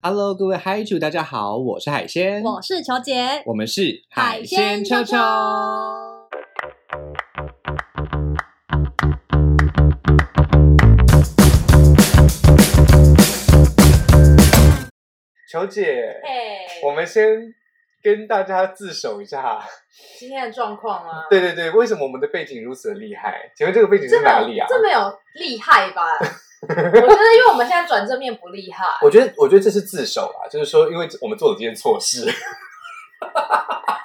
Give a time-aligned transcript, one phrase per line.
[0.00, 5.16] Hello，各位嗨主，大家好，我是海鲜，我是球姐，我们是海鲜秋秋。
[15.50, 17.52] 球姐，嘿，我们先
[18.00, 19.60] 跟大家自首一下。
[20.16, 21.26] 今天的状况啊？
[21.28, 23.50] 对对对，为什么我们的背景如此的厉害？
[23.56, 24.66] 请问这个背景是哪里啊？
[24.68, 26.04] 这没有厉害吧？
[26.62, 32.26] 我觉得，因为我们现在转正面不厉害，我觉得，我觉得这是自首啦，就是说，因为我们做了这件错事。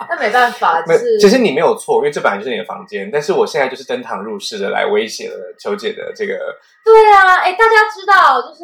[0.09, 6.34] 那没办法，是其实你没有错，因为这本来就是你的房间，但是我现在就是登堂入室的来威胁了球姐的这个。
[6.84, 8.63] 对啊，哎，大家知道，就是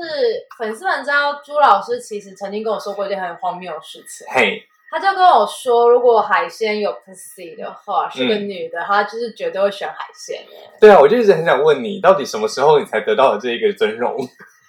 [0.58, 10.70] 粉丝们知道朱老师其实曾经跟我说过一件很荒谬的事情，嘿，他就跟我说，如果海鲜有 pussy 的话，是个嗯女的，她就是绝对会选海鲜耶。
[10.80, 14.16] 对啊，我就一直很想问你，到底什么时候你才得到了这一个尊荣？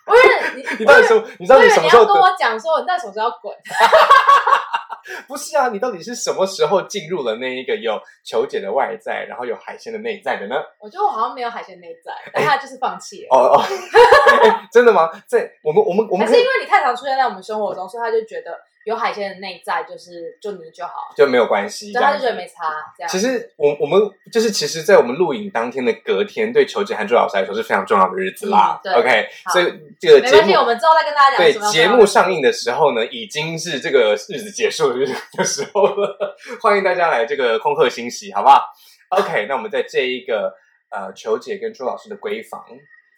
[0.07, 1.25] 我以为你， 你到底什么？
[1.39, 2.03] 你我以为到底什么时候？
[2.03, 3.55] 你要跟我讲说，你在什么时候要滚？
[5.27, 10.57] 不是啊，你到底是什么时候进入了那一个有球姐的外在，然后有海鲜的内在的呢？
[10.79, 13.29] 我觉得我好像没有海鲜内在，但他就是放弃了。
[13.31, 13.63] 哦哦，
[14.43, 15.11] 哎真的吗？
[15.27, 22.65] 在我们我们我们可是因为你太常出现在我们生活中，所以他就觉得有海鲜的内在就是就你就好，就没有关系，对，他就觉得没差
[22.97, 23.11] 这样。
[23.11, 24.01] 其实我我们
[24.33, 28.81] 就是，其实，在我们录影当天的隔天，对求姐和朱老师来说是非常重要的日子啦。
[28.83, 29.65] 嗯对 OK，所以
[30.01, 34.95] 这个节没关系，我目们之后再跟大家讲对节目上映的时候呢，已经是这个日子结束
[35.37, 36.37] 的时候了。
[36.63, 38.65] 欢迎大家来这个空客欣喜，好不好
[39.11, 40.55] ？OK，那我们在这一个
[40.89, 42.65] 呃求姐跟朱老师的闺房，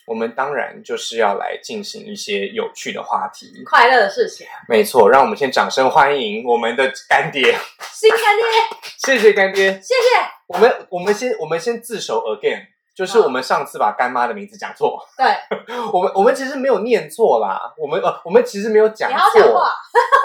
[0.06, 3.62] 我们当然就是要来进行一些有趣的话题。
[3.64, 4.46] 快乐的事情。
[4.68, 7.56] 没错，让我们先掌声欢迎我们的干爹，
[7.92, 9.72] 新干爹，谢谢干爹。
[9.74, 10.02] 谢谢。
[10.48, 15.26] 我们我们先我们先自首 again，就是我们上次把干妈的名字讲错，对，
[15.92, 19.62] 我们我们其实没有念错啦，我们呃我们其实没有讲你讲错，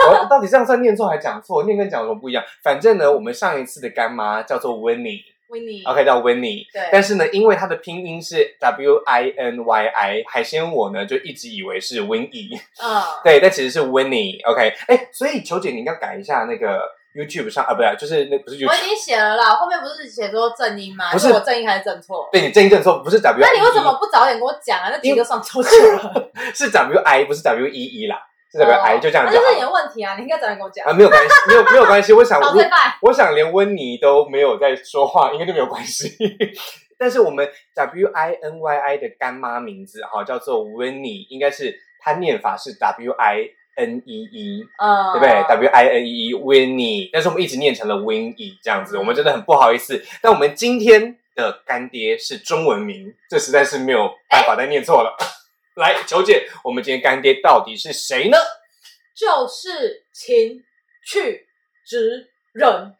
[0.09, 1.63] 我到底这样算念错还讲错？
[1.63, 2.43] 念跟讲有什么不一样？
[2.61, 5.83] 反正呢，我们上一次的干妈叫做 Winnie，OK 维尼。
[6.07, 16.81] 叫 Winnie，对，但是呢，因为它的拼音是 W I N Y I，海鲜我呢就一直以为是 Winnie，嗯， 对，但其实是 Winnie，OK，哎，所以球姐你应该改一下那个
[17.13, 21.11] YouTube 上啊，不对，就是那不是 YouTube，我已经写了啦，后面不是写说正音吗？
[21.11, 22.29] 不是是我正音还是正错？
[22.31, 24.89] 对你正音正错，不是 W，那你为什么不早点跟我讲啊？
[24.89, 26.31] 那题都上错去了。
[26.55, 28.21] 是 W I 不是 W E E 啦，
[28.51, 30.15] 是 W I 就这样那就是你的问题啊！
[30.15, 30.93] 你应该早点跟我讲啊，。
[30.93, 32.13] 没有关系，没有没有关系。
[32.13, 32.55] 我想， 我，
[33.01, 36.17] 我想连温妮都没有在说话，应该就没有关系。
[36.97, 46.07] 但是我们 W I N Y I 的干妈名字哈叫做 Winnie，应该是它念法是 W I N E E，嗯，对不对？W I N
[46.07, 50.03] E E Winnie，但是我们一直念成了 Winnie 这样子，我们真的很不好意思。
[50.21, 55.15] 但我们今天的干爹是中文名，这实在是没有办法再念错了。
[55.77, 58.37] 来，求姐，我们今天干爹到底是谁呢？
[59.15, 60.63] 就是情
[61.05, 61.45] 趣
[61.85, 62.95] 直人。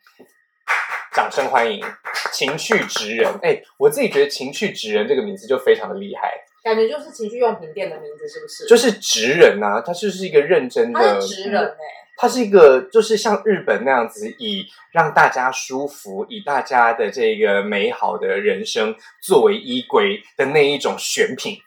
[1.12, 1.84] 掌声欢迎
[2.32, 3.28] 情趣直人。
[3.42, 6.32] 哎，我自己觉得情趣直人这个名字就非常的厉害，
[6.64, 8.68] 感觉就是情趣用品店的名字，是不是？
[8.68, 11.78] 就是直人啊，他就是一个认真的，他是职人哎、
[12.16, 21.58] 他是一个就是像日本那样子，以让大家舒服，以大家的这个美好的人生作为依归的那一种选品。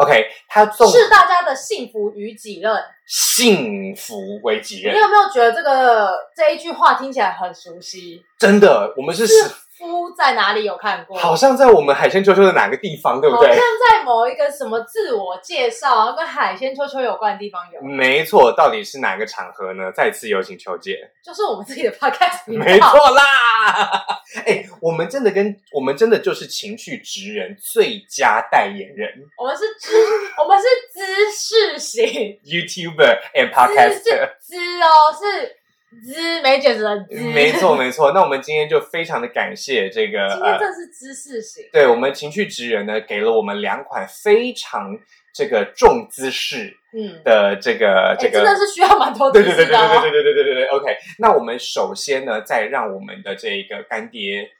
[0.00, 2.72] OK，他送是大家的幸福与己任。
[3.06, 8.22] 幸福为己任，你有没有觉得这个这一句话听起来很熟悉？
[8.38, 9.34] 真的，我们是是
[9.78, 11.16] 夫在哪里有看过？
[11.16, 13.62] 好像在我们海鲜秋秋的哪个地方，对不对好像？
[13.88, 19.90] 在某一个什么自我介绍，然后跟海鲜秋秋有关的地方有，没错，到底是哪个场合呢？
[19.94, 20.98] 再次有请秋姐。
[21.22, 22.46] 就是我们自己的 podcast。
[22.46, 23.22] 没错啦，
[24.46, 29.92] 哎、我们真的跟我们真的就是情趣职人最佳代言人我们是知，
[30.38, 32.04] 我们是知识型
[32.44, 34.30] ，，YouTuber and Podcaster。
[34.40, 35.57] 知哦，是
[36.00, 37.20] 知没卷舌的知。
[37.20, 38.12] 没错，没错。
[38.12, 41.64] 那我们今天就非常的感谢这个今天正，是知识型。
[41.72, 44.98] 对我们情趣职人呢，给了我们两款非常
[45.32, 49.76] 这个重姿势嗯，的这个这个哎真的是需要蛮多对对对对。
[49.76, 50.96] 对对对对对对对，OK。
[51.18, 54.50] 那我们首先呢，在让我们的这个干爹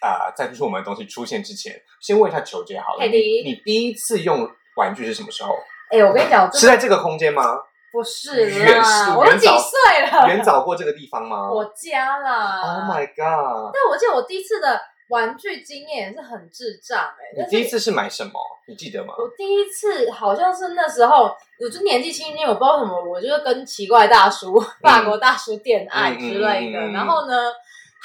[0.00, 5.54] 啊、赞助我们的东西出现之前，先问一下球姐好了，你第一次用玩具是什么时候？
[5.90, 7.56] 哎，我跟你讲，是在这个空间吗？
[7.96, 10.28] 不是远啦，我都几岁了？
[10.28, 11.50] 远找过这个地方吗？
[11.50, 12.60] 我家啦。
[12.60, 13.72] Oh my god！
[13.72, 14.78] 但我记得我第一次的
[15.08, 18.32] 玩具经验也是很智障哎、你第一次是买什么？
[18.68, 19.14] 你记得吗？
[19.16, 26.78] 我第一次好像是那时候，我就年纪轻轻，我不知道为什么，我就是跟奇怪大叔、法国大叔恋爱之类的。
[26.78, 27.34] 嗯嗯嗯嗯嗯然后呢，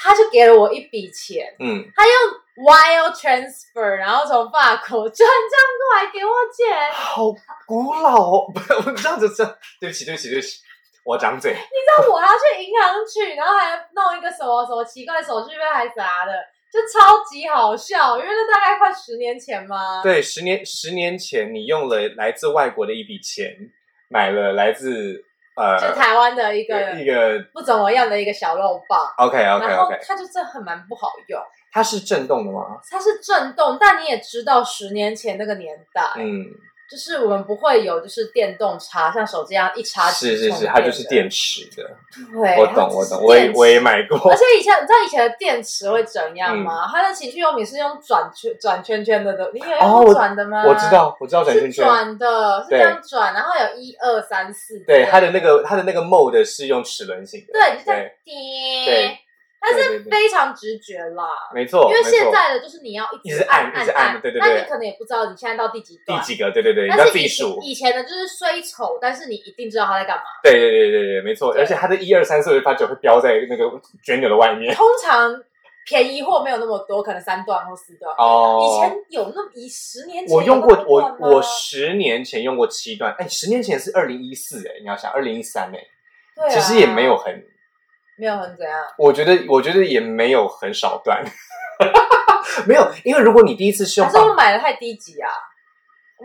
[0.02, 6.92] 他就给了我一笔钱，嗯，他用 wire transfer，然后从法国转账过来给我钱。
[6.92, 7.32] 好
[7.66, 8.52] 古老哦！
[8.52, 10.58] 不 这样子这样，对不起，对不起，对不起。
[11.04, 11.52] 我张嘴。
[11.52, 16.32] 你知道我还要去银行取，然后还弄一个什么什么奇怪手续费还啥的，
[16.72, 20.02] 就超级好笑，因为那大概快十年前嘛。
[20.02, 23.52] 对，十年十年前你用了来自外国的一笔钱，
[24.08, 29.06] 买了来自呃就台湾的一个一个不怎么样的一个小肉棒。
[29.18, 31.40] OK OK 然后 OK，它就真的很蛮不好用，
[31.72, 32.78] 它是震动的吗？
[32.90, 36.46] 它是震动，但你也知道十年前那个年代，嗯，
[36.92, 41.82] 就是我们不会有就是电动插，像手机一样一插是是是，它就是电池的。
[42.30, 44.36] 对，我懂我懂，我也我也买过而。
[44.36, 46.86] 且以前你知道以前的电池会怎样嗯吗？
[46.92, 50.62] 它的情趣用品是用转圈转圈圈的的，你有哦用转的吗？
[50.66, 51.84] 我知，道，我知道转圈是圈。
[51.86, 57.52] 转的，是这样转，然后有一二三四，对，它的那个它的那个 mode 是用齿轮型的。
[57.54, 58.02] 对，就这样
[58.84, 59.18] 对，
[59.62, 61.24] 但是非常直觉啦。
[61.54, 66.18] 没错，因为现在的就是你要一直按按一直按对对对那你可能也不知道你现在到第几段。
[66.18, 66.50] 第几个？
[66.50, 67.60] 对对对，但是数。
[67.62, 70.24] 以前的就是虽丑，但是你一定知道他在干嘛。
[70.42, 71.54] 对对对对对，没错。
[71.56, 73.64] 而且它的一二三四五八九会标在那个
[74.02, 74.74] 卷钮的外面。
[74.74, 75.40] 通常
[75.86, 78.12] 便宜货没有那么多，可能三段或四段。
[78.16, 87.44] 哦，以前有那么以十年前我用过我我十年前用过七段，哎，十年前是二零一四哎，你要想二零一三哎，其实也没有很，
[88.16, 88.78] 没有很怎样。
[88.98, 91.24] 我觉得我觉得也没有很少段，
[92.66, 95.30] 没有，因为如果你第一次是用还是我棒，买的太低级啊？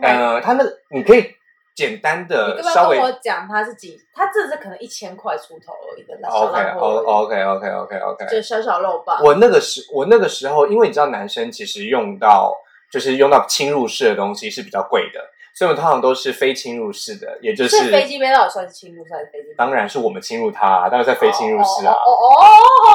[0.00, 1.34] 呃，他那个你可以
[1.74, 4.00] 简单你的要不呃稍微要跟我讲它是几？
[4.12, 9.20] 它这是可能一千块出头而已的小 OK 烂货 O 而已，OK OK OK OK，就小小肉棒。
[9.22, 12.56] 我那个时我那个时候，因为你知道男生其实用到
[12.92, 15.20] 就是用到侵入式的东西是比较贵的，
[15.58, 19.48] 所以我通常都是非侵入式的，也就是飞机算是侵入，算是飞机。
[19.56, 21.92] 当然是我们侵入它、啊，当然在非侵入式啊。
[21.92, 22.94] 哦哦哦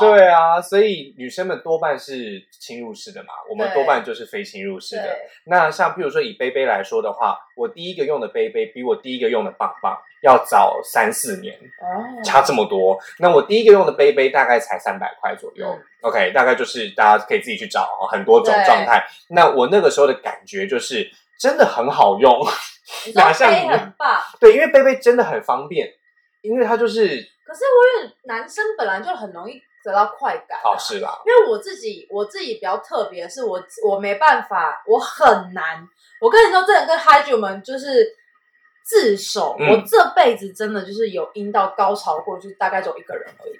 [0.00, 5.14] 对啊，所以女生们多半是侵入式的嘛，我们多半就是非侵入式的。
[5.44, 11.54] 那像譬如说以杯杯来说的话，我第一个用的杯杯比我第一个用的棒棒要早三四年，
[12.24, 12.98] 差这么多。
[13.18, 15.78] 那我第一个用的杯杯大概才三百块左右。
[16.00, 19.04] OK，大概就是大家可以自己去找很多种状态。
[19.28, 21.12] 那我那个时候的感觉就是。
[21.42, 22.40] 真的很好用，
[23.16, 25.92] 哪像你很棒，对，因为杯杯真的很方便，
[26.40, 27.08] 因为它就是
[27.44, 30.70] 可是我觉得男生本来就很容易得到快感、啊。
[30.70, 35.84] 哦是啦，因为我自己我自己比较特别，是我我没办法，我很难。
[36.20, 38.16] 我跟你说，真的跟嗨酒们就是
[38.84, 43.52] 自首，嗯我这辈子真的就是有阴道高潮过，就大概只有一个人而已。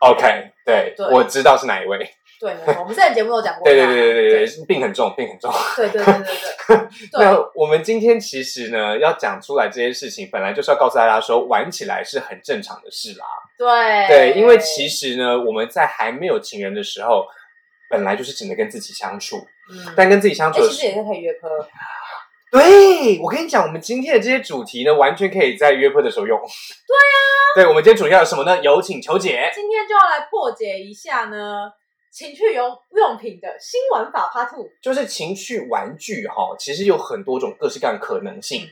[0.00, 2.10] OK，对，对我知道是哪一位。
[2.40, 3.70] 对，我们之前节目都讲过他。
[3.70, 5.52] 对对对对对对，病很重，病很重。
[5.76, 6.76] 对对对对对
[7.12, 13.24] 对那我们今天其实呢，要讲出来这些事情，本来就是要告诉大家说，玩起来是很正常的事啦。
[13.56, 17.26] 对对，因为其实呢，我们在还没有情人的时候，
[17.88, 19.36] 本来就是只能跟自己相处，
[19.70, 21.48] 嗯，但跟自己相处其实也是可以约炮。
[22.50, 26.38] 对我跟你讲，我们今天的这些主题呢，完全可以在约会的时候用。
[26.38, 27.18] 对啊
[27.56, 28.60] 对，我们今天主题要有什么呢？
[28.62, 29.50] 有请求解。
[29.52, 31.68] 今天就要来破解一下呢
[32.14, 34.68] 情趣用用品的新玩法 Part Two。
[34.80, 38.64] 就是情趣玩具哈，其实有很多种各式各样的可能性。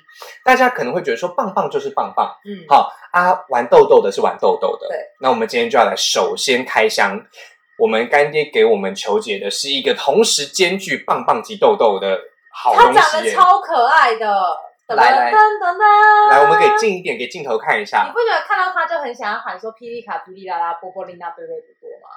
[0.44, 4.86] 大家可能会觉得说，棒棒就是棒棒，嗯，好啊，玩豆豆的是玩豆豆的。
[4.86, 7.20] 对，那我们今天就要来首先开箱，
[7.80, 12.16] 我们干爹给我们求解的是一个同时兼具棒棒及豆豆的
[12.54, 14.30] 好东西超可爱的。
[14.88, 18.12] 来来噔噔噔来，我们给近一点，给镜头看一下你。
[18.12, 21.48] 不觉得看到它就很想要喊说霹雳卡、霹雳啦啦、波波琳娜、贝贝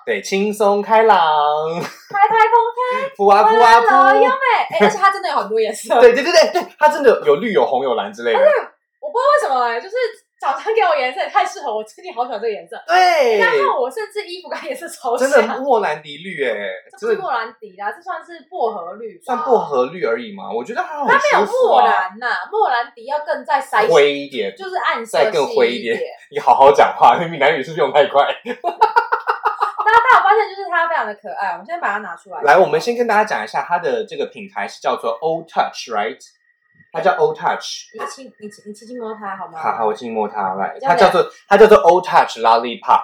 [0.06, 4.24] 对，轻松开朗，开开风扑啊扑开，啊扑优。
[4.24, 6.00] 美，哎，而且它真的有很多颜色。
[6.00, 8.39] 对对对对对，它真的有绿、有红、有蓝之类的。
[8.39, 9.96] 我不知道为什么哎，就是
[10.42, 12.75] 厂商给我颜色也太适合我，最近好喜欢这个颜色。
[12.88, 16.54] 对，然后我甚至衣服跟它颜色超真像，的莫兰迪绿哎，
[17.00, 19.58] 真 的这不是莫兰迪啦，这算是薄荷绿，算薄。
[19.58, 20.51] 荷绿而已嘛。
[20.54, 24.54] 我觉得它很它没有莫啊，兰呐，莫兰迪要更再筛灰一点。
[24.56, 26.00] 就是暗色再更灰一一点
[26.30, 28.27] 你好好讲话， 闽南语是不是用太快？
[29.96, 31.52] 大家大家有发现，就是它非常的可爱。
[31.52, 32.42] 我们先把它拿出来。
[32.42, 36.20] 来，我们先跟大家讲一下它的这个品牌是叫做 O Touch，right？
[36.92, 37.90] 它叫 O Touch。
[37.94, 39.60] 你亲你亲你轻轻摸它好吗？
[39.60, 43.04] 好好，我轻摸它，来，它叫做它叫做 O Touch Lollipop。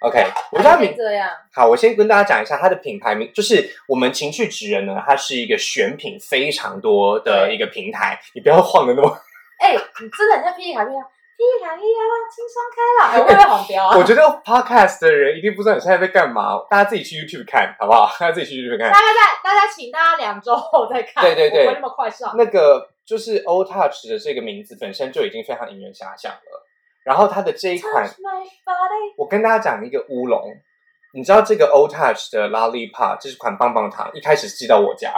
[0.00, 1.30] OK，我觉得它名它可以这样。
[1.54, 9.16] 好，我先跟大家讲一下它的品牌名，就是我们情趣职人呢，它是一个选品非常多的一个平台，你不要晃的那么。
[9.58, 13.10] 哎、你真的很像霹雳卡霹雳卡，霹雳卡霹雳卡啦，轻松开朗。
[13.12, 13.96] 哎、我会不会黄标啊？
[13.98, 18.06] 我觉得 Podcast 的人一定不知道你现在在干嘛，大家自己去 YouTube 看好不好？
[18.18, 18.98] 大家自己去 YouTube 看大。
[18.98, 21.24] 家在大家请大家两周后再看。
[21.24, 22.34] 对对对那么快上。
[22.36, 26.66] 那个就是 O Touch 的这个名字本身就已经非常引人遐想了。
[27.04, 28.08] 然后它的这一款
[29.16, 30.40] 我跟大家讲一个乌龙，
[31.14, 35.10] 你知道这个 O Touch 的 Lollipop 这款棒棒糖，一开始寄到我家，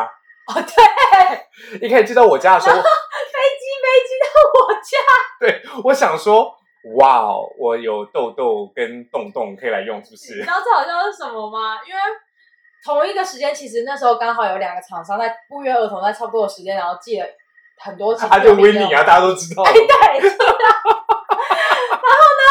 [0.48, 0.54] 哦，
[1.78, 2.80] 对，一开始寄到我家的时候，
[5.82, 6.54] 我想说，
[6.96, 10.46] 哇哦，我有痘痘跟洞洞可以来用，是不是你是知？
[10.46, 11.80] 道这好像是什么吗？
[11.86, 12.00] 因为
[12.84, 17.26] 同一个时间，其实那时候刚好有两个厂商在不约而同在差不多的时间，然后寄了
[17.78, 19.62] 很多情趣他就用品给我温妮啊，大家都知道。
[19.62, 20.44] 哎，对，知道。
[20.44, 22.44] 然后呢，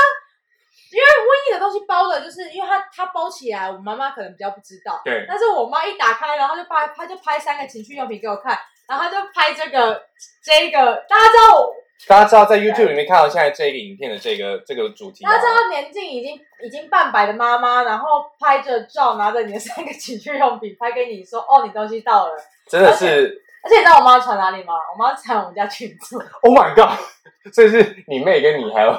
[0.91, 10.03] 因为温妮的东西包的，就是因为它它包起来，我妈妈可能比较不知道，对，但是我妈一打开，然后就拍，她就拍三个情趣用品给我看，然后她就拍这个
[10.43, 11.73] 这个，大家知道我，
[12.07, 22.33] 大家知道在 YouTube 里面看到现在这个影片的这个这个主题吗大家知道年近已经已经半百的妈妈，然后拍着照，拿着你的三个情趣用品拍给你说，哦，你东西到了。
[22.67, 24.73] 真的是而且你知道我妈传哪里吗？
[24.93, 26.99] 我妈传我们家群组， Oh my God！
[27.53, 28.91] 这是你妹跟你还有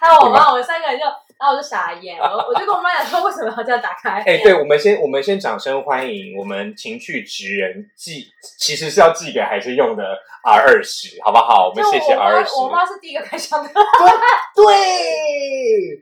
[0.00, 1.04] 还有我妈，我们三个人就，
[1.38, 4.22] 然后我就傻眼，我我就跟我妈讲说，为什么要这样打开？
[4.22, 8.28] 哎，对，我们先我们先掌声欢迎我们情趣职人寄，
[8.58, 10.02] 其实是要寄给还是用的
[10.42, 11.68] R 二十，好不好？
[11.68, 12.54] 我们谢谢我 R 妈二十。
[12.54, 14.64] 我妈是第一个开箱的，对，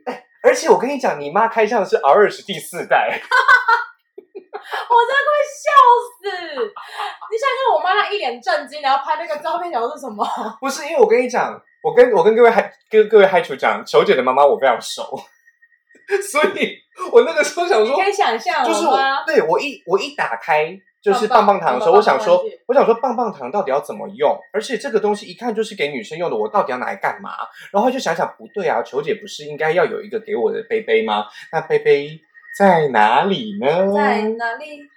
[0.05, 3.19] 对，而且我跟你讲，你妈开箱的是 R 二十第四代，
[4.89, 5.65] 我真的快笑
[6.09, 6.65] 死！
[7.31, 10.25] 你想想，我妈那一脸震惊，然后拍那个照片，想说是什么？
[10.59, 15.03] 不是因为我跟你讲，我跟我跟各位嗨跟各位嗨厨讲，球姐的妈妈我非常熟，
[16.31, 16.77] 所以
[17.11, 24.35] 我那个时候想说你可，以想象，就是我对我一我一打开就是棒棒糖的时候，我想说，我想说棒棒糖到底要怎么用？
[24.51, 27.31] 而且这个东西一看就是给女生用的，我到底要拿来干嘛？
[27.71, 31.25] 然后就想想不对啊，球姐不是应该要有一个给我的杯杯吗？
[31.51, 32.19] 那杯杯
[32.57, 33.67] 在哪里呢？
[33.93, 34.89] 在哪里？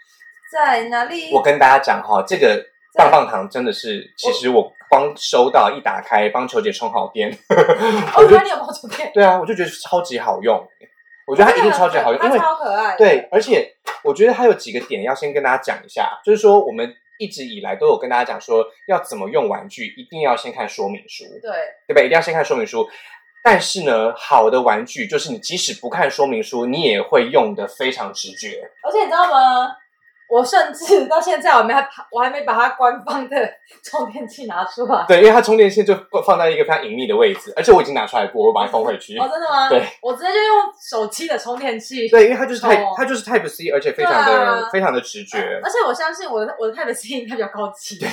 [0.53, 1.33] 在哪里？
[1.35, 10.67] 我跟大家讲哈，这个棒棒糖真的是，其实我光收到一打开，帮球姐充好电， 哦，我就原来你有包充电，对啊，我就觉得超级好用。
[11.27, 12.97] 我觉得它一定超级好用，因为超可爱。
[12.97, 21.51] 对，而且我觉得它有几个点要先跟大家讲一下，就是说我们一直以来都有跟大家讲说，要怎么用玩具，一定要先看说明书，对，
[21.89, 22.01] 对吧？
[22.01, 22.89] 一定要先看说明书。
[23.43, 28.71] 但是呢，好的玩具就是你即使不看说明书，你也会用的非常直觉。
[28.83, 29.69] 而且你知道吗？
[30.31, 33.51] 我甚至到现在我没还我还没把它官方的
[33.83, 35.03] 充电器拿出来。
[35.09, 39.17] 对，因为它充电线就放在一个非常隐秘的位置，而且我已经拿出来过，我把它放回去。
[39.19, 39.71] 哦，真的吗？
[39.71, 42.07] 对，我直接就用手机的充电器。
[42.11, 48.05] 对，因为它就是 Type，、哦它就是 Type C，而且非常的、非常的直觉，而且我相信我的我的 Type C 应该比较高级，因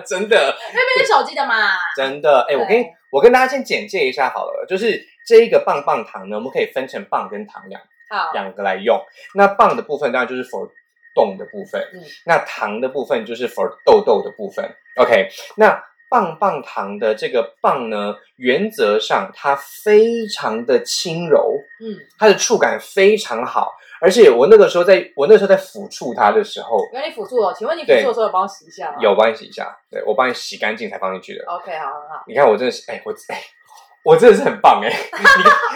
[0.00, 1.54] 真的那边是手机的嘛。
[1.96, 2.46] 真的。
[2.48, 9.00] 哎、我跟我跟大家先简介一下好了，就是这一个棒棒糖呢，我们可以分成棒跟糖两好，两个来用。
[9.34, 10.68] 那棒的部分当然就是 for
[11.14, 14.68] 动的部分，嗯那糖的部分就是 for 豆豆的部分。
[14.96, 28.98] OK，那棒棒糖的这个棒呢，原则上它非常的轻柔，嗯，它的触感非常好，而且我那个时候在我那时候在抚触它的时候，有你辅助哦，请问你辅对助的时候有帮我洗一下吗？
[29.00, 31.44] 有帮你洗一下，对我帮你洗干净才放进去的。
[31.46, 32.24] OK，好，很好。
[32.26, 33.42] 你看我真的是，哎、我哎、
[34.04, 34.88] 我真的是很棒哎、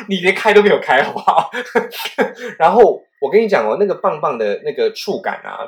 [0.09, 1.51] 你你连开都没有开好不好？
[2.59, 5.59] 然后我跟你讲哦，那个棒棒的那个触感啊，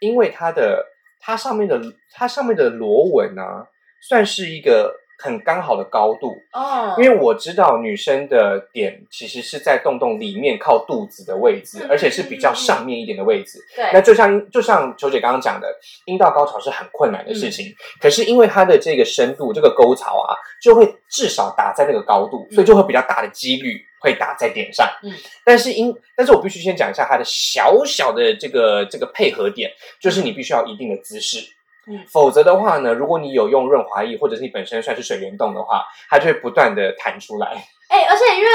[0.00, 0.84] 因为它的
[1.20, 1.80] 它上面的
[2.12, 3.66] 它上面的螺纹啊，
[4.08, 13.58] 算是一个很刚好的高度，哦，因为我知道女生的点其实是在洞洞里面靠肚子的位置，嗯而且是比较上面一点的位置。
[13.74, 15.66] 对，那就像就像球姐刚刚讲的，
[16.04, 17.50] 阴道高潮是很困难的事嗯。
[17.50, 24.88] 情，可是因为它的这个深度，这个沟槽啊，就会至少打在那个高度，所以就会比较大的几率会打在点上。
[25.02, 25.12] 嗯，
[25.44, 31.38] 但是因但是我必须先讲一下它的小小的这个这个配合点，就是你必须要一定的姿势。
[31.88, 37.46] 嗯否则的话呢，如果你有用润滑液，或者是你本身算是水帘洞的话，它就会不断的弹出来。
[37.88, 38.48] 哎、而且因为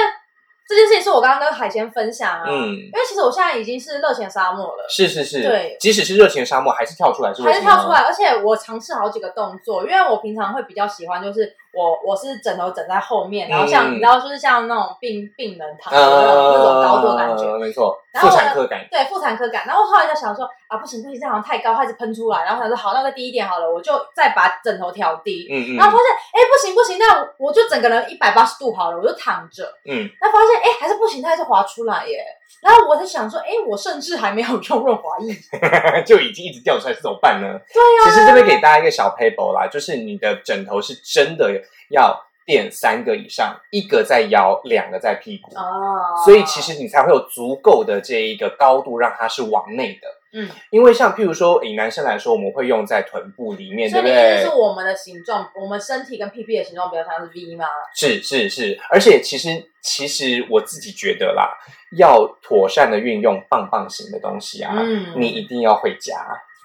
[0.68, 4.86] 这件事情是我刚刚跟海鲜分享啊，嗯，因为其实我现在已经是热情沙漠了。
[4.88, 7.54] 是是是，对即使是热情沙漠，还是跳出来，是还？
[7.54, 18.88] 是跳出来，而且我尝试好几个动作，因为我平常会比较喜欢，就是我我是枕头枕在后面，然后像、嗯你知道，就是像那种病病人躺的那种、那种高度的感觉，呃没错，妇然后产科感。
[18.92, 19.66] 对妇产科感。
[19.66, 25.48] 然后后来就想说啊，不行不行，这好像太高，开始喷出来，然后想说好，那再低一点好了，我就再把枕头调低。
[25.52, 29.64] 嗯嗯，然后发现，哎，不行不行，那我就整个人一百八十度好了，我就躺着。
[29.90, 32.24] 嗯，那发现，哎，还是不行，它还是滑出来耶。
[32.62, 35.36] 然后我在想说，哎，我甚至还没有用润滑液。
[36.06, 37.60] 就已经一直掉出来，是怎么办呢？
[37.74, 50.08] 对呀、其实这边给大家一个小 paper 啦，就是你的枕头是真的要垫三个以上，一个在腰，两个在屁股，哦，所以其实你才会有足够的这一个高度，让它是往内的。
[50.34, 54.50] 嗯，因为像譬如说以男生来说，我们会用在臀部里面，所对不对是？
[54.50, 57.66] 我们的形状，我们身体跟屁屁的形状比较像是 V 吗？
[57.96, 59.50] 是是是，而且其实
[59.82, 61.58] 其实我自己觉得啦，
[61.98, 66.16] 要妥善的运用棒棒型的东西啊，嗯你一定要会夹。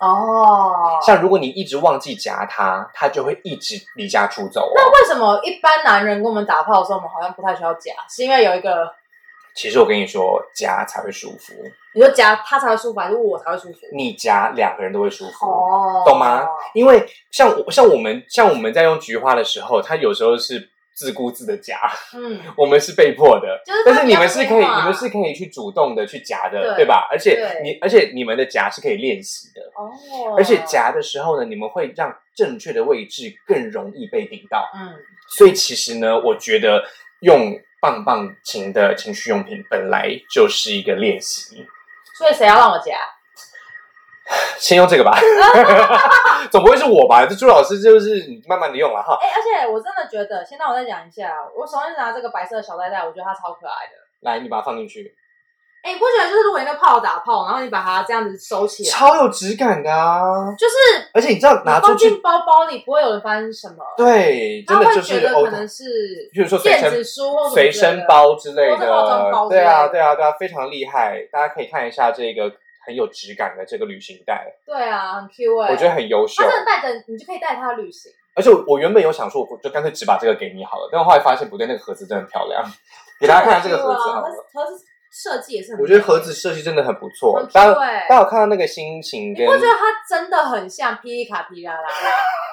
[0.00, 4.72] 哦，像如果你一直忘记夹它，它就会一直离家出走、哦。
[4.76, 7.92] 那为什么一般男人跟我们打炮的时候，我们好像不太需要夹？
[8.08, 8.88] 是因为有一个，
[9.58, 11.52] 其实我跟你说，夹才会舒服，
[11.92, 13.78] 你说夹他才会舒服，还是我才会舒服？
[13.92, 15.46] 你夹两个人都会舒服。
[15.46, 16.46] 哦，懂吗？
[16.74, 21.76] 因为像我像我们像我们在用菊花的时候，它有时候是自顾自的夹，
[22.14, 23.60] 嗯， 我们是被迫的。
[23.66, 27.08] 就是但是你们是可以，你们是可以去主动的去夹的，对对吧？
[27.10, 29.90] 而且你，而且你们的夹是可以练习的，哦，
[30.36, 34.70] 而且，夹的时候呢，你们会让正确的位置更容易被顶到。
[34.72, 34.94] 嗯，
[35.36, 36.84] 所以其实呢，我觉得
[37.22, 41.66] 用棒棒琴的情趣用品本来就是一个练习。
[42.16, 42.96] 所以谁要让我夹？
[44.58, 45.18] 先用这个吧，
[46.50, 47.24] 总不会是我吧？
[47.24, 49.16] 这朱老师就是你慢慢的用了哈。
[49.22, 53.92] 哎、而且我真的觉得，先让我再讲一下，我首先拿这个白色的小袋袋，我觉得它超可爱的。
[54.20, 55.14] 来，你把它放进去，
[55.80, 60.20] 哎、你不觉得就是如果一个炮打炮，然后你把它这样子收起来，超有质感的啊！
[60.58, 60.74] 就是
[61.14, 65.84] 而且你知道拿出去放进，包包里，不会有人发现什么，对，他真的就是可能是
[66.34, 71.26] 譬如说随身电子书或什么随身包之类或者化妆包的，对啊，之类的对啊，对啊，非常厉害。
[71.32, 72.50] 大家可以看一下这个
[72.84, 76.50] 很有质感的这个旅行袋，对啊，很 Q 哎、我觉得很优秀它。
[76.50, 78.12] 真的带着你就可以带它旅行。
[78.34, 82.62] 而且我我原本有想说，我就干脆只把这个给你好了，但我后来发现不对，那个盒子真的很漂亮，
[83.20, 84.28] 给大家看看这个盒子好了。
[84.28, 84.84] 啊盒子
[85.20, 91.88] 设计也是很，我觉得盒子设计真的很不错很，大 Q 家哎、大家有看到那个心情跟你不觉得它真的很像霹雳卡皮拉拉？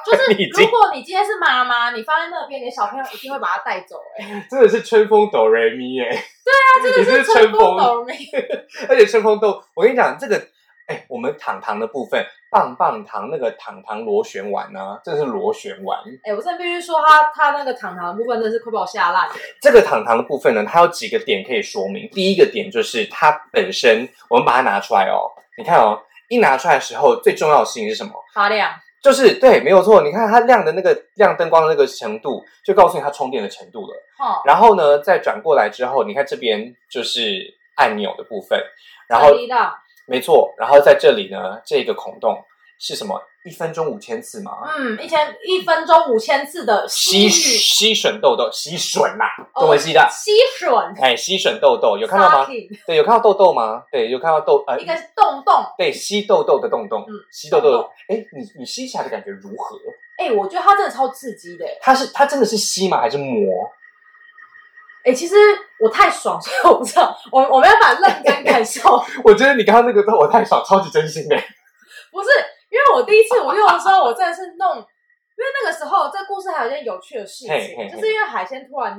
[0.03, 8.25] 就是你如果你今天是妈妈，你放在那边，你的小朋友一定会把它带走、哎，真的是春风哆瑞咪耶，它真的是春风哆瑞咪。
[8.89, 10.39] 而且春风豆，我跟你讲，这个，
[10.87, 15.99] 哎，我们糖糖的部分，棒棒糖那个糖糖螺旋丸呢、真的是螺旋丸。
[16.23, 19.33] 哎、我真的必须说它，它那个糖糖的部分真的是快把我吓烂了。
[19.59, 22.07] 这个糖糖的部分呢，它有几个点可以说明。
[22.11, 25.99] 第一个点就是它本身，我们把它拿出来哦，你看哦，
[26.29, 28.11] 一拿出来的时候，最重要的事情是什么？
[28.33, 30.03] 发亮，就是对，没有错。
[30.03, 33.93] 你看它亮的那个亮灯光的那个程度，就告诉你它充电的程度了。
[34.19, 38.59] 哦，然后呢，再转过来之后，你看这边就是按钮的部分，
[39.07, 39.33] 然后
[40.07, 42.37] 没错，然后在这里呢，这个孔洞
[42.79, 43.21] 是什么？
[43.45, 44.51] 一分钟五千次吗？
[44.75, 50.07] 嗯，一千一分钟五千次的吸吸吸吮痘痘，吸吮啦，哦中文系的。
[50.09, 52.47] 吸吮，哎，吸吮痘痘有看到吗
[52.87, 53.83] 对，有看到痘痘吗？
[53.91, 55.63] 对，有看到痘呃一，个是洞洞。
[55.77, 57.87] 对，吸痘痘的洞洞，嗯吸痘痘。
[58.07, 59.77] 哎，你你吸起来的感觉如何？
[60.17, 61.65] 哎、我觉得它真的超刺激的。
[61.79, 62.99] 它是它真的是吸吗？
[62.99, 63.69] 还是磨？
[65.05, 65.35] 哎、其实
[65.79, 69.01] 我太爽， 所以我不知道，我我没有办法认真感 受。
[69.23, 71.35] 我觉得你刚刚那个对我太爽，超级真心的。
[72.11, 72.29] 不是，
[72.69, 78.95] 因为我第一次我用的时候，我真的是弄，因为那个时候这故事还有一件有趣的事情，就是因为海鲜突然，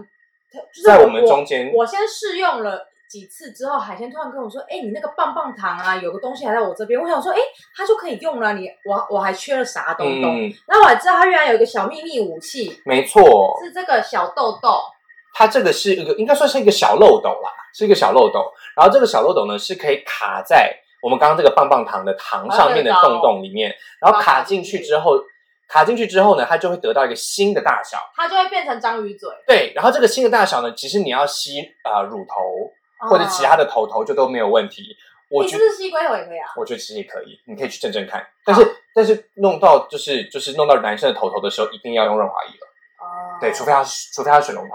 [0.53, 2.87] 就是在我们中间我先试用了。
[3.09, 7.38] 几次之后，海鲜突然跟我说：“哎、你那个棒棒糖啊，有个东西还在我这边。”我想说：“哎、
[7.77, 14.81] 它就可以用了，你我我还缺了啥东东？”嗯，然后我还知道它原来有一个小秘密武器，没错，是这个小豆豆。
[15.38, 18.51] 它这个是一个应该算是一个小漏斗啦，是一个小漏斗。
[18.75, 25.20] 然后这个小漏斗呢是可以卡在我们刚刚这个棒棒糖的糖上面的洞洞里面，然后卡进去之后，
[25.68, 27.99] 卡进去之后呢，它就会得到一个新的大小。
[28.16, 32.72] 它就会变成章鱼嘴，对，然后这个新的大小呢，其实你要吸啊、呃乳头
[33.11, 34.96] 或者其他的头头就都没有问题。
[35.29, 36.49] 我觉你是不是吸龟头也可以啊？
[36.57, 38.27] 我觉得其实也可以，你可以去正正看。
[38.42, 42.66] 但是但是弄到就是就是弄到男生的头头的时候，一定要用润滑液了。
[42.99, 44.75] 哦对，除非它除非它是水龙头，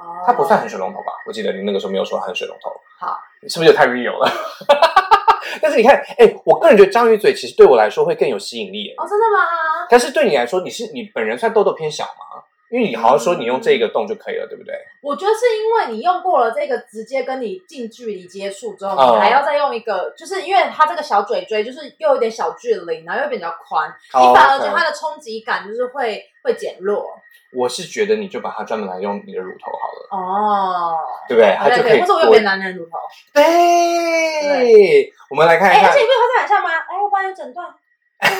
[0.00, 1.12] 哦它不算很水龙头吧？
[1.26, 2.70] 我记得你那个时候没有说它很水龙头。
[2.98, 4.30] 好，是不是就太 real 了？
[5.62, 8.94] 但是你看，哎、我个人觉得章鱼嘴其实对我来说会更有吸引力。
[8.96, 9.86] 哦，真的吗？
[9.88, 12.42] 但是对你来说，你是你本人算痘痘偏小吗？
[12.68, 14.74] 因为你好像说你用这个洞就可以了，对不对？
[15.00, 27.16] 我觉得是因为你用过了这个，直接跟你近距离接触之后，嗯你还要再用一个，就是因为它这个小嘴锥就是又有点小距离，然后又比较宽，哦你反而觉得它的冲击感就是会会减弱。
[27.52, 30.98] 我是觉得你就把它专门来用你的乳头好了，哦，
[31.28, 31.54] 对不对？
[31.56, 32.98] 它就可以或者我用别的男人乳头。
[33.32, 36.70] 对，我们来看一下，而看且你不觉得它很像吗？
[36.70, 37.64] 哎，我帮你诊断，
[38.18, 38.34] 它很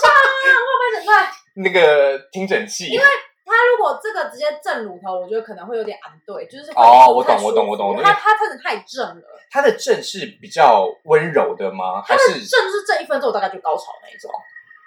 [0.00, 1.26] 像啊，我有帮你诊断。
[1.56, 2.86] 那个听诊器。
[2.86, 3.04] 因为
[3.44, 9.22] 他如果这个直接正乳头，我觉得可能会有点昂对，就是哦我懂我懂我懂因为它它真的太正了。
[9.50, 12.02] 他的正是比较温柔的吗？
[12.06, 14.30] 他的是正就是正一分钟，我大概就高潮那一种，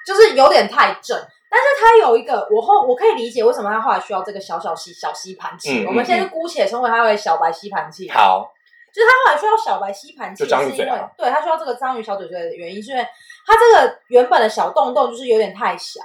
[0.06, 1.18] 就是有点太正。
[1.50, 5.84] 但是他有一个，我后我可以理解为什么他后来需要这个小小吸小吸盘器。
[5.84, 8.10] 嗯我们现在嗯就姑且称为它为小白吸盘器。
[8.10, 8.54] 好？
[8.92, 13.08] 就是他后来需要小白吸盘器，就章鱼是因为对他需要这个章鱼小嘴嘴的原因，是因为
[13.46, 16.02] 他这个原本的小洞洞就是有点太小，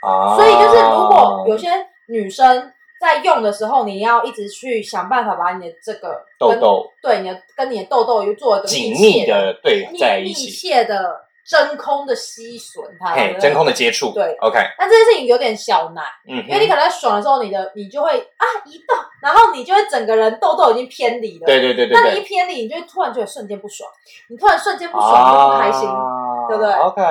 [0.00, 1.68] 啊，所以就是如果有些
[2.08, 6.86] 女生在用的时候，你要一直去想办法把你的这个痘痘。
[7.02, 21.46] 对你的跟你的痘痘又做一个紧密的的对密密在一起，切的真空的吸吮它，嘿，真空的接触，对，OK，那这件事情有点小难，嗯，因为你可能在爽的时候，你的你就会啊一动，然后你就会整个人痘痘已经偏离了。
[21.46, 23.90] 对对对对那你一，偏离，你就会突然觉得瞬间不爽，
[24.28, 25.88] 你突然瞬间不爽，你就不开心。
[25.88, 27.02] 啊对不对？OK，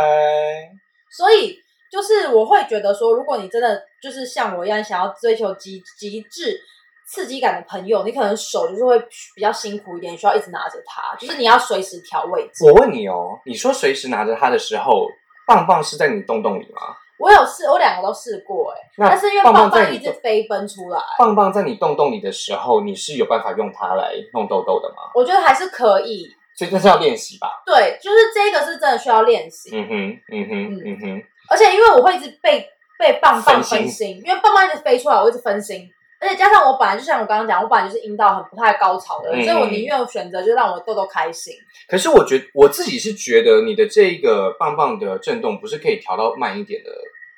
[1.09, 1.57] 所以
[1.91, 6.59] 就是我会觉得说，如果你真的就是像我一样想要追求极极致
[7.07, 8.99] 刺激感的朋友，你可能手就是会
[9.35, 12.63] 比较辛苦一点，需要一直拿着它，就是你要随时调位置。
[12.65, 15.07] 我问你哦，你说随时拿着它的时候，
[15.47, 16.95] 棒棒是在你洞洞里吗？
[17.17, 25.11] 我有试，我两个都试过、欸，那但是因为棒棒棒一直飞奔出来，棒棒在你洞洞里的时候，你是有办法用它来弄痘痘的吗？
[25.15, 26.27] 我觉得还是可以。
[26.55, 27.63] 所以这是要练习吧？
[27.65, 29.69] 对，就是这个是真的需要练习。
[29.73, 35.89] 嗯哼，嗯哼，嗯哼，而且因为我会一直被被棒棒分心，因为棒棒一直飞出来，我一直分心。
[36.21, 41.53] 而且加上我本来就像我刚刚讲，我本来就是阴道很不太高潮的所以我宁愿选择就让我的痘痘开心。
[41.87, 46.91] 可是我觉我自己是觉得你的这个棒棒的震动不是可以调到慢一点的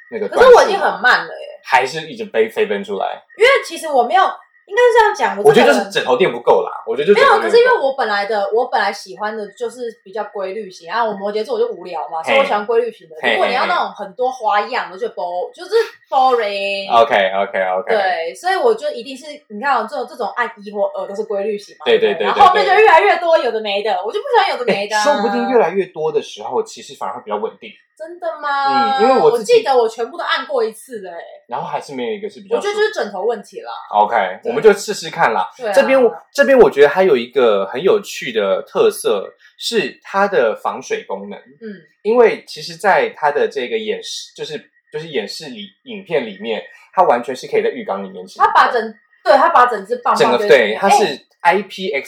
[0.09, 3.21] 那个可是我已经很慢了耶，还是一直飞飞奔出来。
[3.37, 4.23] 因为其实我没有，
[4.71, 13.15] 应该是这样讲，我觉得就是枕头垫不够啦，我觉得就没有，可是因为我我本来的我本来喜欢的就是比较规律型，啊，我摩羯座我就无聊嘛，所以我喜欢规律型的。
[13.29, 15.71] 如果你要那种很多花样我，就 bo 就是
[16.09, 16.89] boring。
[16.89, 27.69] OK OK OK，，对，所以我就一定是你看哦这种这种按一或二都是规律型嘛，对对对对不然后后面就越来越多有的没的，我就不喜欢有的没的啊、说不定越来越多的时候，其实反而会比较稳定，
[28.01, 28.97] 真的吗？
[28.97, 33.71] 嗯因为我我记得我全部都按过一次的，哎，然后还是没有一个是比较我觉得就是枕头问题啦。
[33.91, 35.47] OK，我们就试试看啦。
[35.55, 44.57] 对啊，这边我这边我觉得还有一个很有趣的特色是它的防水功能，嗯，因为其实，在它的这个演示，就是
[44.91, 48.51] 就是演示里影片里面，它完全是可以在浴缸里面使用的。
[48.51, 51.05] 他把整对它把整只棒棒整个对，它哎是
[51.43, 52.05] IPX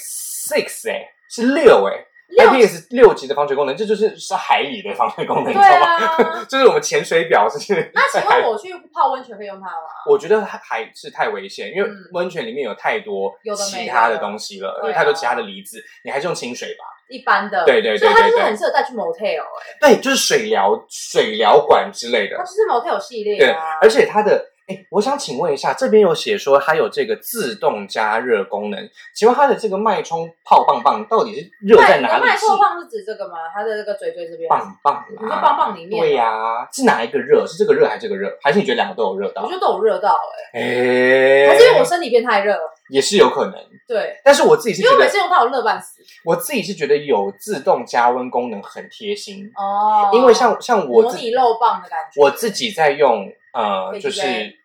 [0.49, 6.05] six 哎，是六哎六，IPX 六级的防水功能，这就是是海里的防水功能，你知对道吗？
[6.23, 6.45] 啊。
[6.47, 7.91] 就是我们潜水表是。
[7.93, 9.87] 那请问我去泡温泉可以用它吗？
[10.09, 16.85] 我觉得它还是太危险，因为嗯温泉里面有太多其他的东西了，有太多其他的离子，你还是用清水吧。
[17.09, 19.41] 一般的，对对对所以它就是对对很适合带去 motel
[19.81, 22.43] 哎、对，就是水疗、水疗馆之类的它。
[22.43, 32.25] 就是 motel 系列对啊，，而且它的，哎，我想请问一下，这边有写说它有这个自动加热功能，请问它的这个脉冲泡棒棒到底是热在哪里？
[32.25, 33.35] 脉冲棒是指这个吗？
[33.53, 37.45] 它的这个嘴嘴这边，棒棒啦，你说棒棒里面对呀、是哪一个热？
[37.45, 38.29] 是这个热还是这个热？
[38.41, 39.53] 还是你觉得两个都有热到我觉？
[39.53, 40.17] 得都有热到
[40.53, 42.57] 哎、哎，还是因为我身体变太热？
[42.89, 43.55] 也是有可能，
[43.87, 54.55] 对，但是我自己是因为我每次用它我热半死我自己是觉得有自动加温功能很贴心，哦，因为像像我自模拟肉棒的感觉，我自己在用，呃，就是杯，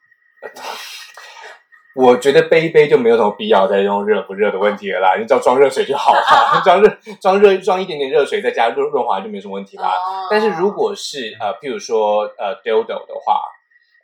[1.96, 6.20] 我觉得杯一杯就没有什么必要再用热不热的问题了啦， 你只要装热水就好了，
[6.62, 6.88] 装热
[7.20, 9.88] 装热装一点点热水，再加润润滑就没什么问题啦。
[9.88, 13.40] 哦但是如果是呃，譬如说呃 dildo 的话，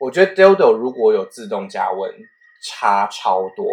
[0.00, 2.10] 我觉得 dildo 如果有自动加温，
[2.62, 3.64] 差超多。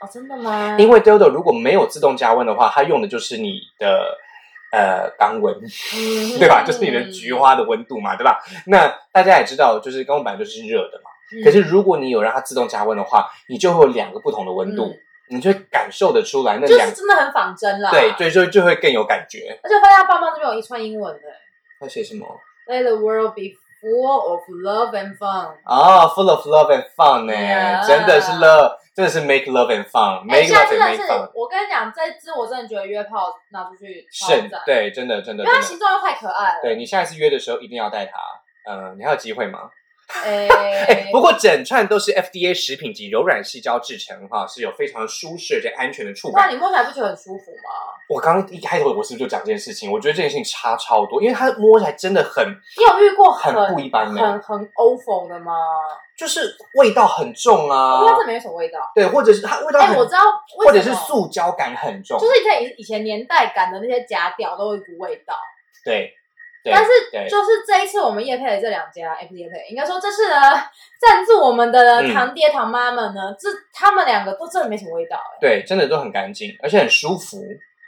[0.00, 0.76] 哦，真的吗？
[0.78, 4.16] 因为 dildo 如果没有自动加温的话，它用的就是你的
[4.72, 5.54] 呃肛温。
[5.56, 6.62] 嗯对吧？
[6.64, 8.38] 就是你的菊，花的温度嘛，对吧？
[8.68, 11.10] 那大家也知道，就是肛温本来就是热的嘛。
[11.32, 14.98] 嗯可是如果你有让它自动加温的话，你就会有两个不同的温度，嗯
[15.30, 19.60] 你就会感受得出来那就两是真的很仿真啦，对，对，就就会更有感觉。
[19.62, 21.22] 而且发现它棒棒这边有一串英文的
[21.78, 22.26] 它写什么
[22.66, 25.52] ？，Let the world be full of love and fun。
[25.64, 30.72] 啊、f u l l of love and fun 呢真的是 love，真的是 make love and 哎，fun，make 现在 love
[30.72, 35.66] and make fun，，我跟你讲，这支我真的觉得约炮拿出去超是，，对，真的真的因为它的。
[35.66, 36.60] 形状又太可爱了。
[36.62, 38.12] 对你下一次约的时候一定要带它。
[38.70, 39.70] 嗯、你还有机会吗？
[40.24, 46.46] 哎哎，不过整串都是 FDA 食品级柔软细胶制成，哈，是有非常舒适而且安全的触感。
[46.46, 47.92] 那你摸起来不觉得很舒服吗？
[48.08, 49.92] 我刚刚一开头我是不是就讲这件事情？
[49.92, 55.52] 我觉得这件事情差超多，因为它摸起来真的很，你有遇过很很不一般的很很 awful 的吗？
[56.16, 58.80] 就是味道很重啊因为它，这没什么味道。
[58.94, 60.20] 对，或者是它味道哎，很，我知道
[60.56, 65.34] 或者是，塑胶感很重，就是以前以以前年代感的那些假屌都有一股味道。
[65.84, 66.12] 对
[66.72, 70.36] 但是对就是这一次我们叶配的这两家 F D 叶配，应该说这次呢
[71.00, 77.38] 赞助我们的嗯堂爹堂妈们呢，这他们两个都真的没什么味道、哎，对，真的都很干净，而且很舒服。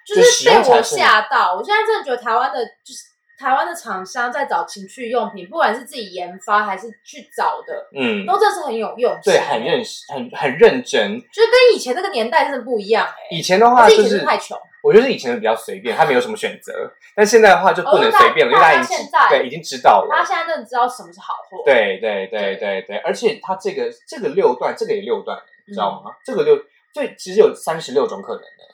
[0.07, 1.55] 就就是被我吓到。
[1.55, 3.05] 我现在真的觉得台湾的，就是
[3.41, 11.19] 台湾的厂商在找情趣用品，不管是自己研发还是去找的，嗯，都真的是很有用心，对，很认很很认真。
[11.33, 16.93] 就是跟以前那个年代真的不一样、哎，以前的话就是太穷，我觉得以前的比较随便，他没有什么选择。
[17.17, 20.09] 但现在的话就不能哦随便了，因为大他已经在对已经知道了。
[20.15, 26.11] 他现在真的知道什么是好货，，对对对对对，而且他这个这个六段，这个也六段，你知道嗯吗？
[26.25, 26.57] 这个六，
[26.93, 28.70] 对，其实有三十六种可能的，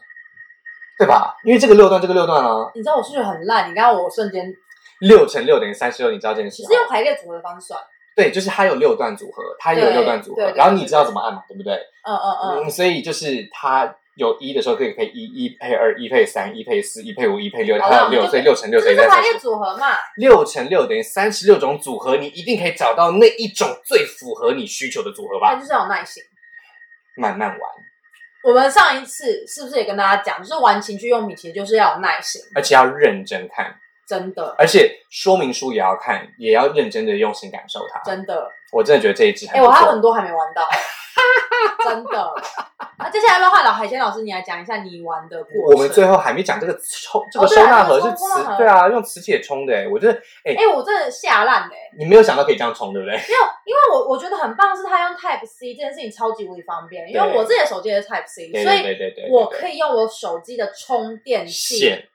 [0.99, 1.37] 对吧？
[1.45, 4.53] 因为这个六段，这个六段啊，你知道我数学很烂，你刚刚我瞬间
[5.01, 6.73] 六乘六等于三十六，你知道这件事是？
[6.73, 7.79] 用排列组合的方式算。
[8.15, 11.75] 对，就是它有六段组合，它也有对六段组合对，然后你知道怎么按嘛，对不对？
[11.75, 19.87] 嗯嗯嗯，嗯，所以就是它有一的时候可以配一，一配二，一配三，一配四，一配五，一配六，好还有六，了我们就所以六乘六这等于三十就是排列组合嘛。
[20.17, 25.53] 六乘六等于三十六种组合，你一定可以找到那一种最符合你需求的组合吧？
[25.53, 26.23] 那就是要有耐心。
[27.19, 27.59] 慢慢玩，
[28.47, 33.75] 我们上一次是不是也跟大家讲，就是玩情趣用品其实就是要有耐心，而且要认真看，
[34.07, 38.01] 真的而且说明书也要看，也要认真的用心感受它。
[38.09, 38.49] 真的。
[38.71, 39.69] 我真的觉得这一支很哎、不错。
[39.69, 40.69] 我还有很多还没玩到，
[41.85, 42.35] 真的。
[42.99, 45.75] 那接下来要不要换老海鲜老师你来讲一下你玩的过程？
[45.75, 49.75] 我们最后还没讲这个抽这个收纳盒是磁，对啊，用磁铁冲的。
[49.75, 51.77] 哎，我觉得，哎，哎、我真的吓烂嘞！
[51.99, 53.15] 你没有想到可以这样冲，对不对？
[53.15, 62.09] 没有，因为我我觉得很棒，是它用 Type C 这件事情超级无敌方便，因为我自己的手机也是 Type C，对所以对对对对，我可以用我手机的充电器线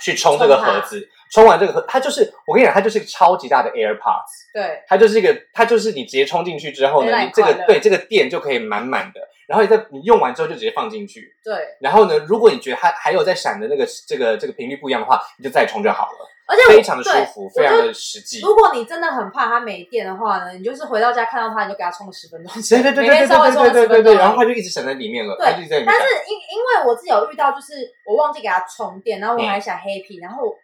[0.00, 4.84] 去充这个盒子，冲完这个盒，它就是我跟你讲，它就是一个超级大的 AirPods，对。
[4.86, 18.40] 它就是一个，它就是你直接充进去之后呢，你你这个对这个电就可以满满的，然后你再你用完之后就直接放进去，对，然后呢，如果你觉得它还有在闪的那个这个这个频率不一样的话，你就再充就好了，而且非常的舒服，非常的实际。
[18.40, 25.46] 如果你真的很怕它没电的话呢，你就是回到家看到它，你就给它充个十分钟，对对对每对对对对对然后它就一直闪在里面了，对。
[25.84, 30.54] 但是因因为我自己有遇到，就是我忘记给它充电，然后我嗯还想黑屏，然后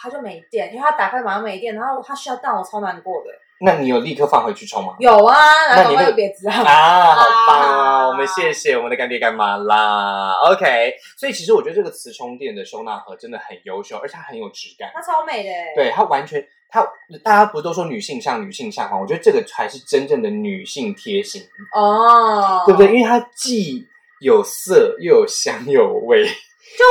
[0.00, 3.30] 它就没电，因为它打开马上没电，然后它 shut down，我超难过的。
[3.60, 4.94] 那你有立刻放回去充吗？
[5.00, 5.36] 有啊，
[5.74, 6.52] 那你那个就别知道。
[6.52, 7.66] 啊，好棒啊！
[7.66, 10.32] 啊我们谢谢我们的干爹干妈啦。
[10.48, 14.92] OK，所以其实我觉得这个磁充电的收纳盒真的很优秀，而且它很有质感。
[14.94, 16.86] 它超美的欸，对，它完全，它
[17.24, 18.96] 大家不是都说女性向女性向吗？
[18.96, 21.42] 我觉得这个才是真正的女性贴心，
[21.74, 22.94] 哦，对不对？
[22.94, 23.84] 因为它既
[24.20, 26.30] 有色又有香又有味，就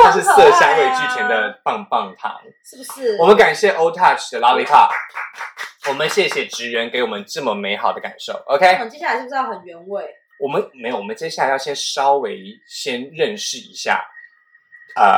[0.04, 2.38] 它是色香味俱全，的棒棒糖。
[2.64, 3.16] 是不是？
[3.18, 4.90] 我们感谢 O Touch 的 Lollipop，
[5.88, 8.34] 我们谢谢职员给我们这么美好的感受。
[8.46, 10.04] OK，我们接下来是不是要很原味？
[10.40, 14.04] 我们没有，我们接下来要先稍微先认识一下，
[14.94, 15.10] 呃，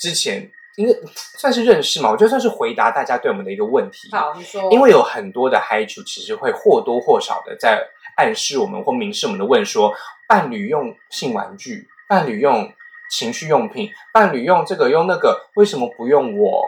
[0.00, 0.96] 之前因为
[1.36, 4.08] 算是认识嘛，我觉得算是回答大家对我们的一个问题。
[4.10, 7.84] 好，你说，因为有很多的嗨主其实会或多或少的在
[8.16, 9.92] 暗示我们或明示我们的问说，
[10.26, 12.72] 伴侣用性玩具，伴侣用
[13.10, 16.64] 情趣用品，伴侣用这个用那个，为什么不用我？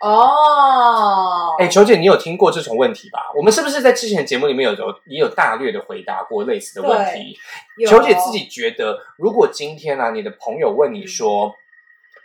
[0.00, 3.32] 哦，哎，球姐，你有听过这种问题吧？
[3.34, 7.36] 我们是不是在之前节目里面有有也有大略的回答过类似的问题？
[7.84, 11.52] 球姐自己觉得，如果今天啊，你的朋友问你说，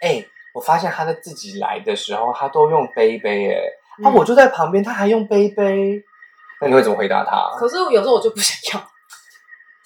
[0.02, 3.58] 哎、我发现他在自己来的时候，他都用杯杯，哎、
[4.04, 6.04] 啊，嗯我就在旁边，他还用杯杯，
[6.62, 8.88] 那你会怎么回答他可是有时候我就不想要，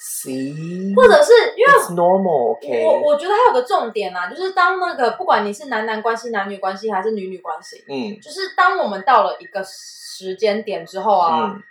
[0.10, 11.62] ？See，或者是因为 normal，OK？、我我觉得还有个重点啊，就是当那个不管你是男男关系、男女关系还是女女关系，嗯就是当我们到了一个时间点之后啊，嗯，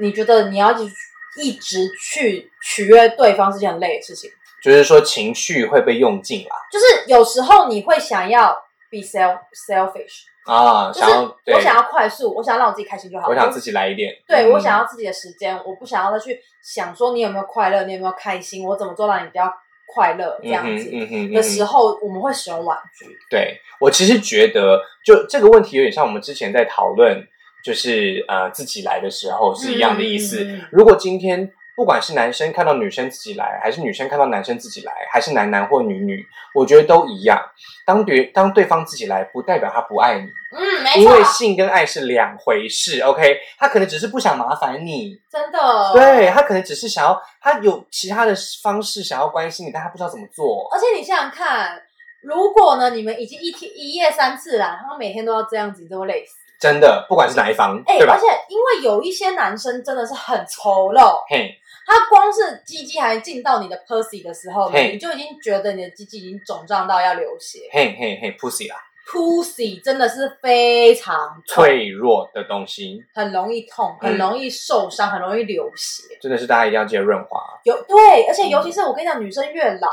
[0.00, 0.94] 你觉得你要一直
[1.36, 4.30] 一直去取悦对方是件很累的事情，
[4.62, 8.52] 就是说情绪会被用尽啦，就是有时候你会想要
[8.90, 19.52] be self selfish，啊，就是想要对我，想要快速，我想要让我自己开心就好，我想自己来一点，对、嗯我想要自己的时间，我不想要再去想说你有没有快乐，你有没有开心，我怎么做到你比较
[19.94, 20.90] 快乐这样子。
[20.92, 23.06] 嗯的时候，我们会使用婉拒。
[23.30, 27.24] 对我其实觉得，就这个问题有点像我们之前在讨论，
[27.64, 30.44] 就是呃自己来的时候是一样的意思。
[30.70, 37.40] 如果今天不管是男生看到女生自己来，还是女生看到男生自己来，还是男男或女女，我觉得都一样。
[37.86, 43.00] 当对当对方自己来，不代表他不爱你，嗯，没错因为，性跟爱是两回事。
[43.00, 45.92] OK，他可能只是不想麻烦你，真的。
[45.94, 50.68] 对他可能只是想要，他有其他的方式想要关心你，但他不知道怎么做。
[50.72, 51.80] 而且你想想看，
[52.22, 56.34] 如果呢，你们已经一天一夜三次了，然后每天都要这样子，你真会累死。
[56.60, 58.20] 真的，不管是哪一方，哎、对吧而？
[58.20, 67.60] 且因为有一些男生真的是很丑陋，嘿，他光是鸡鸡还进到你的 pussy 的时候你就已经觉得你的鸡鸡已经肿胀到要流血。
[67.72, 71.14] 嘿嘿嘿，pussy 啦，pussy 真的是非常
[71.46, 76.02] 痛，脆弱的东西，很容易痛，嗯很容易受伤，很容易流血。
[76.20, 77.40] 真的是大家一定要记得润滑。
[77.64, 79.88] 有对，而且尤其是我跟你讲，女生越老，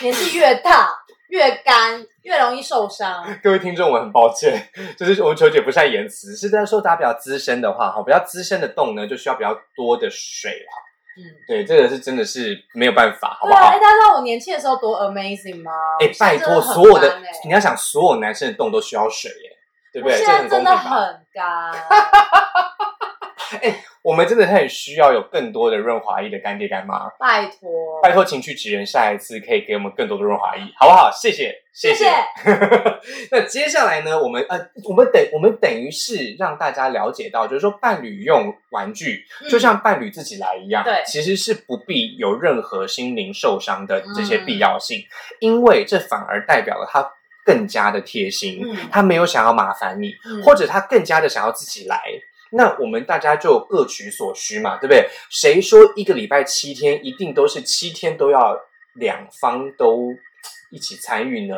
[0.00, 0.88] 年纪越大，
[1.28, 3.22] 越干，越容易受伤。
[3.42, 4.66] 各位听众，我很抱歉，
[4.98, 10.72] 就是我们球姐不善言辞，是在说大家比较资深的话，哈，比较资深的洞呢，就需要比较多的水啦。
[11.14, 13.78] 嗯，对，这个是真的是没有办法，好不对啊，好哎，？
[13.78, 15.70] 大家知道我年轻的时候多 amazing 吗？
[16.00, 19.56] 哎、我现在拜托，所有的你要想，所有男生的洞都需要水，耶，
[19.92, 20.18] 对不对？
[20.18, 21.72] 我现这在真的很公平吧？
[23.50, 23.74] 很干。
[24.02, 31.08] 我们真的很需要有更多的润滑液的干爹干妈，拜托，拜托情趣职人下一次可以给我们更多的润滑液，好不好？
[31.12, 32.04] 谢谢，谢谢。
[32.04, 32.10] 谢。
[33.30, 39.48] 那接下来呢，我们呃，我们等我们等于是让大家了解到，就是说伴侣用玩具嗯。
[39.48, 41.00] 就像伴侣自己来一样，对。
[41.06, 44.98] 其实是不必有任何心灵受伤的这些嗯必要性，
[45.38, 47.08] 因为这反而代表了他
[47.46, 48.76] 更加的贴心，嗯。
[48.90, 50.42] 他没有想要麻烦你，嗯。
[50.42, 52.02] 或者他更加的想要自己来。
[52.52, 55.08] 那我们大家就各取所需嘛，对不对？
[55.30, 58.58] 谁说一个礼拜七天一定都是七天都要
[58.94, 60.10] 两方都
[60.70, 61.56] 一起参与呢？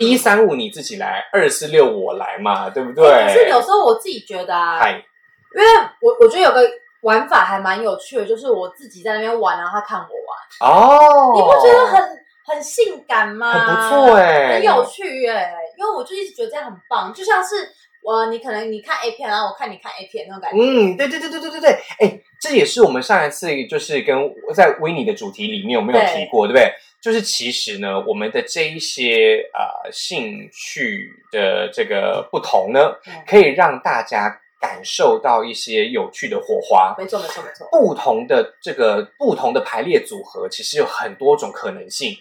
[0.00, 3.08] 一三五你自己来，二四六我来嘛，对不对？
[3.08, 5.66] 欸可是有时候我自己觉得啊，嗨，因为
[6.00, 6.60] 我我觉得有个
[7.02, 12.02] 玩法还蛮有趣的，就是我自己在那边玩，然后他看我玩，哦，你不觉得很
[12.46, 13.52] 很性感吗？
[13.52, 17.68] 很不错哎、很有趣哎、因为我就一直觉得这样很棒，就像是
[18.06, 20.62] 我你可能你看 A 片，然后我看你看 A 片那种感觉。
[20.62, 24.16] 嗯，对对对对对对对，哎，这也是我们上一次就是跟
[24.54, 26.72] 在维尼的主题里面，我们有提过，对不对？
[27.02, 36.94] 就是其实呢，我们的这一些呃兴趣的这个不同呢，嗯可以让大家感受到一些有趣的火花。
[36.96, 42.16] 没错没错没错，不同的这个不同的排列组合，其实有很多种可能性。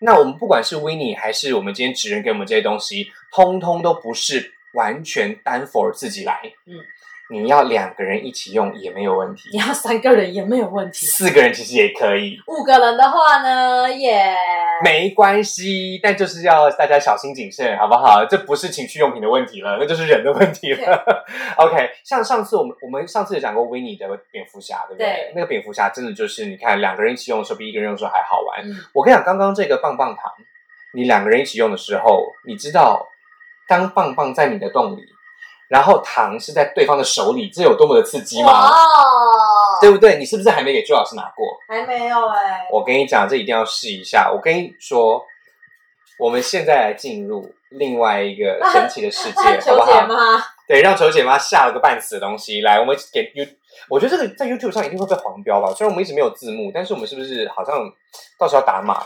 [0.00, 6.40] 那我们不管是 w i n n i e 还是我们今天职人给我们这些东西，通通都不是完全单 for 自己来。
[6.66, 6.74] 嗯，
[7.30, 14.34] 你要两个人一起用也没有问题你，要三个人也没有问题，四个人其实也可以，五个人的话呢也
[14.84, 15.98] 没关系。
[16.02, 18.24] 但就是要大家小心谨慎，好不好？
[18.26, 21.24] 这不是情趣用品的问题了，那就是人的问题了。
[21.56, 25.06] OK，像上次我们我们上次有讲过 w i n n i e 的蝙蝠侠，对不对？
[25.06, 28.60] 对那个蝙蝠侠真的就是你看两个人一起用的时候，比一个人用的时候还好玩。
[28.68, 30.32] 嗯我跟你讲，刚刚这个棒棒糖，
[30.94, 33.06] 你两个人一起用的时候，你知道，
[33.72, 35.02] 当棒棒在你的洞里，
[35.68, 38.68] 然后糖是在对方的手里，这有多么的刺激吗？
[38.68, 38.76] 哦，
[39.80, 40.18] 对不对？
[40.18, 41.46] 你是不是还没给朱老师拿过？
[41.66, 44.30] 还没有哎、我跟你讲，这一定要试一下。
[44.30, 45.24] 我跟你说，
[46.18, 49.40] 我们现在来进入另外一个神奇的世界，
[49.72, 50.38] 好不好？
[50.68, 52.60] 对，让球姐妈吓了个半死的东西。
[52.60, 53.46] 来，我们给 You，
[53.88, 55.72] 我觉得这个在 YouTube 上一定会被黄标吧？
[55.72, 57.74] 虽然我们一直没有字幕，但是我们是不是好像
[58.38, 59.02] 到时候要打码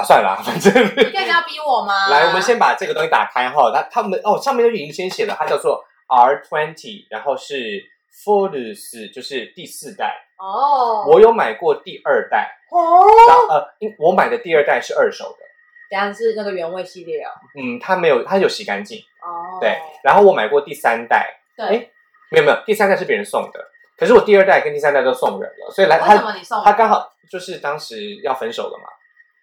[0.00, 0.04] 啊？
[0.04, 2.08] 算了啦，反正你可以要逼我吗？
[2.08, 3.70] 来，我们先把这个东西打开哈。
[3.72, 7.82] 它他们哦，上面都已经先写了，它叫做 R twenty，然后是
[8.24, 10.14] Forus，就是第四代。
[10.38, 15.44] 哦，我有买过第二代，哦，然后呃，因我买的第二代是二手的。
[15.90, 17.30] 等一下是那个原味系列哦。
[17.56, 18.98] 嗯，它没有，它有洗干净。
[19.20, 21.90] 哦，对，然后我买过第三代，对，哎
[22.30, 23.60] 没有没有，第三代是别人送的，
[23.98, 26.16] 可是我第二代跟第三代都送人了，所以来他？
[26.64, 28.84] 他刚好就是当时要分手了嘛，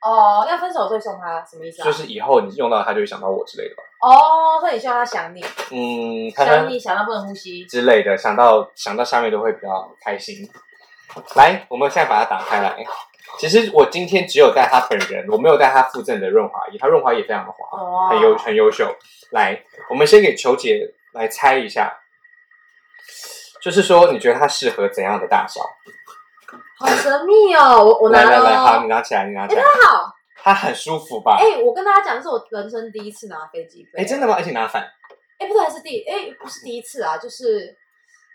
[0.02, 1.86] 哦，要分手所以送他，什么意思啊？
[1.86, 7.66] 就是以后你用到他就会想到我之类的吧，哦，所以你希望他想你，嗯，他想你想到不能呼吸。
[7.66, 10.48] 之类的，想到想到下面都会比较开心。
[11.36, 12.86] 来，我们现在把它打开来。
[13.40, 18.96] 其实我今天只有带他本人，我没有带他附赠的润滑液，他润滑液非常的滑，哦，很优很优秀。
[19.32, 22.00] 来，我们先给球姐来猜一下，
[23.62, 25.62] 就是说你觉得它适合怎样的大小？
[26.80, 27.84] 好神秘哦！
[27.84, 31.38] 我我拿了来好，哦，你拿起来，你拿哎，起来，那好，它很舒服吧？
[31.40, 34.04] 哎，我跟大家讲，这是我人生第一次拿飞机杯。
[34.04, 34.36] 哎，真的吗？
[34.38, 34.84] 而且拿反，
[35.40, 37.76] 哎，不对，是第哎不是第一次啊，就是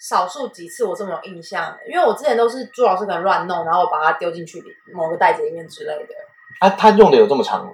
[0.00, 6.14] 少数几次我这么有印象，因为我之前都是朱老师可能乱弄，然后我把它丢进去里某个袋子里面之类的。
[6.58, 7.72] 啊，它用的有这么长吗？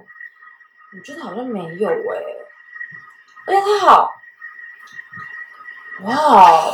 [0.96, 1.92] 我觉得好像没有哎、
[3.46, 4.12] 而且它好，
[6.04, 6.72] 哇哦，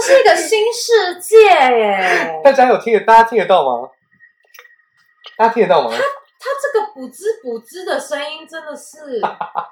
[0.00, 2.40] 这是一个新世界耶！
[2.42, 3.90] 大家有听得，大家听得到吗？
[5.36, 5.90] 大家听得到吗？
[5.92, 9.20] 它这个补滋补滋的声音真的是，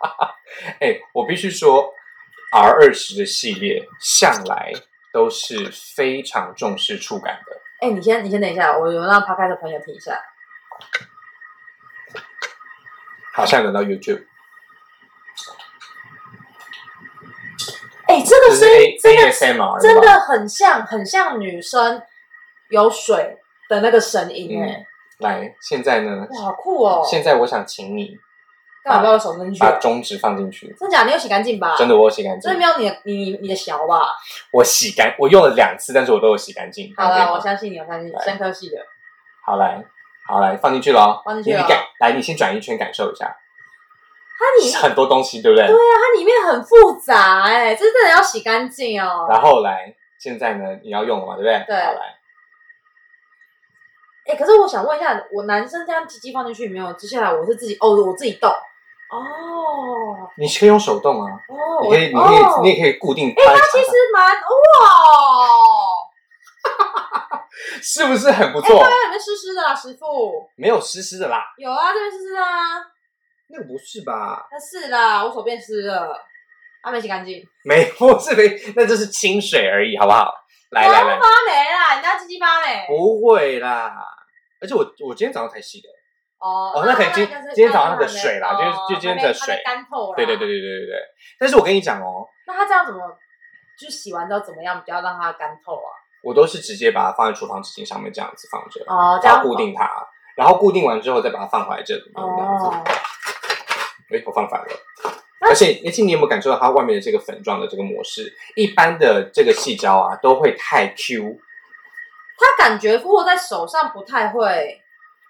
[0.81, 1.95] 哎，我必须说
[2.53, 4.75] ，R 二十的系列向来
[5.15, 7.63] 都是非常重视触感的。
[7.81, 10.23] 哎、你先你先等一下，我有让 p 开的朋友听一下。
[13.33, 14.27] 好，现在轮到 YouTube，
[18.09, 22.03] 哎、这个声音真的真的很像很像女生
[22.71, 23.39] 有水
[23.69, 24.85] 的那个声音哎、
[25.19, 26.27] 来，现在呢？
[26.31, 27.03] 哇，好酷哦！
[27.05, 28.17] 现在我想请你
[28.85, 29.61] 干嘛把我手伸进去？
[29.61, 31.05] 把中指放进去，真假？
[31.05, 31.75] 你有洗干净吧？
[31.77, 34.11] 真的，我有洗干净真的，没有你的你你的小吧？
[34.53, 36.93] 我洗干，我用了两次，但是我都有洗干净。
[36.97, 38.77] 好了，我相信你，我相信你，来深科系的。
[39.45, 39.83] 好来，
[40.29, 43.37] 好来，放进去了哦，放进去了你你感来，你先转一圈感受一下，
[44.39, 45.67] 它里很多东西，对不对？
[45.67, 49.27] 对啊，它里面很复杂哎、这真的要洗干净哦。
[49.29, 51.65] 然后来，现在呢，你要用了嘛，对不对？
[51.67, 52.17] 对好来，
[54.27, 56.93] 哎、可是我想问一下，我男生这样鸡鸡放进去没有？
[56.93, 58.55] 接下来我是自己哦，我自己动，哦
[60.37, 64.39] 你可以用手动啊，哦，你可以，你可以，哦你也可以固定哎，它其实蛮哇，
[67.83, 68.79] 是不是很不哎，错？
[68.79, 70.49] 它里面湿湿的啦，师傅。
[70.57, 72.79] 没有湿湿的啦，有啊，这边湿湿的啊，
[73.51, 74.47] 那个不是吧？
[74.51, 76.15] 那是啦，我手变湿了，
[76.83, 77.43] 还没洗干净。
[77.65, 80.33] 没， 不是没，那就是清水而已，好不好？
[80.71, 82.85] 来来来，发霉啦，人家鸡鸡发霉。
[82.87, 83.95] 不会啦。
[84.61, 85.89] 而且我我今天早上才洗的，
[86.39, 90.17] 哦哦那可能今今天早上的水啦哦就是就今天的水干透了。
[90.17, 90.47] 对对对。
[90.47, 90.99] 对对对对。
[91.39, 93.01] 但是我跟你讲哦，那它这样怎么，
[93.81, 95.89] 就洗完之后怎么样比较让它干透啊？
[96.25, 99.89] 我都是直接把它放在厨房纸巾上面这样子放着，哦，这样固定它，
[100.37, 102.93] 然后固定完之后再把它放回来这里面这样子。
[104.11, 104.67] 哦，哎，我放反了。
[105.41, 108.35] 而且，而且你有没有感受到它外面的这个粉状的这个模式？
[108.57, 111.39] 一般的这个细胶啊，都会太 Q
[112.39, 114.81] 它感觉握在手上不太会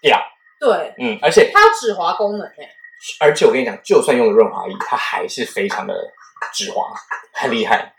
[0.01, 0.19] 掉，
[0.59, 2.69] 对，嗯，而且它有止滑功能诶。
[3.19, 5.93] 而且我跟你讲，就算用了润滑液，它还是非常的
[6.53, 6.93] 止滑，
[7.33, 7.93] 很厉害。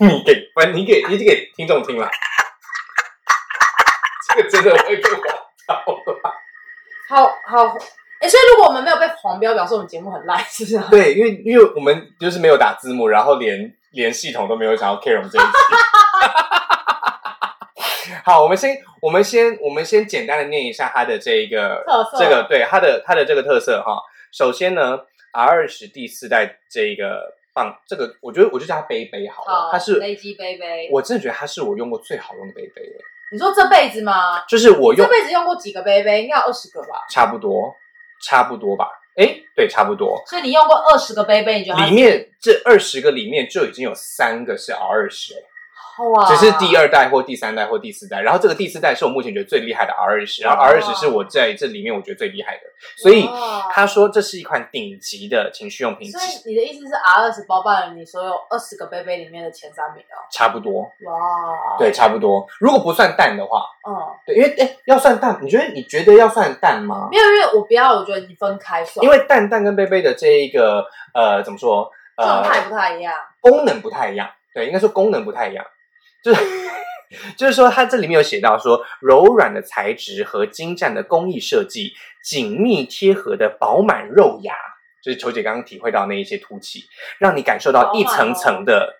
[0.00, 2.10] 你给，反正你给，你给听众听了，
[4.28, 5.20] 这个真的会被滑
[5.66, 6.34] 到了。
[7.08, 7.78] 好好，
[8.20, 10.88] 哎，所以如果我们没有被黄标，表示我们节目很烂，是不是啊？
[10.90, 15.48] 对，因为因为我们就是没有打字幕，然后连连系统都没有想要 care 我们这一集。
[18.24, 24.02] 好，我们先，我们先，我们先简单的念一下它的这一个特色这个对它的它的这个特色哈。
[24.32, 24.98] 首先呢
[25.32, 30.90] ，R 二十第四代这一个棒，这个我觉得我就叫它杯杯好了，好，它是飞机杯杯。
[30.92, 33.00] 我真的觉得它是我用过最好用的杯杯了，
[33.32, 34.44] 你说这辈子吗？
[34.46, 36.22] 就是我用这辈子用过几个杯杯？
[36.24, 37.06] 应该有二十个吧。
[37.08, 37.74] 差不多
[38.22, 40.22] 差不多吧，哎，对，差不多。
[40.26, 45.34] 所以你用过二十个杯杯，你觉得里面这二十个里面就已经有三个是 R 二十，
[46.04, 52.62] 哇，只是第二代或第三代或第四代，然后这个第四代是我目前觉得最厉害的 R 二十，然后 R 二十是我在这里面我觉得最厉害的，
[52.96, 53.28] 所以
[53.70, 60.22] 他说这是一款顶级的情趣用品，所以你的意思是 R 二十包办了你所有二十个杯杯里面的前三名哦？
[60.30, 62.46] 差不多，哇，，对，差不多。
[62.60, 63.94] 如果不算蛋的话，嗯，
[64.26, 67.08] 对，因为哎要算蛋，你觉得你觉得要算蛋吗？
[67.10, 67.16] 没？
[67.16, 70.84] 有，因为我不要，我觉得你分开算，因为蛋蛋跟杯杯的这一个
[71.14, 73.14] 呃怎么说状态呃不太一样。
[73.40, 75.64] 功能不太一样，对，应该说功能不太一样，
[76.22, 76.40] 就是。
[77.38, 84.54] 就是说，它这里面有写到说，柔软的材质和精湛的工艺设计，紧密贴合的饱满肉芽，
[85.02, 86.84] 就是球姐刚刚体会到那一些凸起，
[87.18, 88.94] 让你感受到一层层的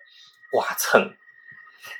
[0.51, 1.13] 刮蹭，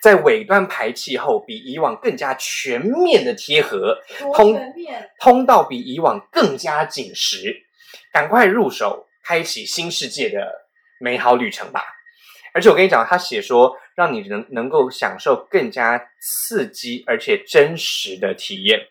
[0.02, 4.00] 在尾端排气后，比以往更加全面的贴合，
[4.34, 4.60] 通，
[5.20, 7.68] 通道比以往更加紧实，
[8.12, 10.66] 赶快入手，开启新世界的
[11.00, 11.84] 美好旅程吧！
[12.54, 18.88] 而且我跟你讲，他写说，让你能能够享受更加刺激而且真实的体验。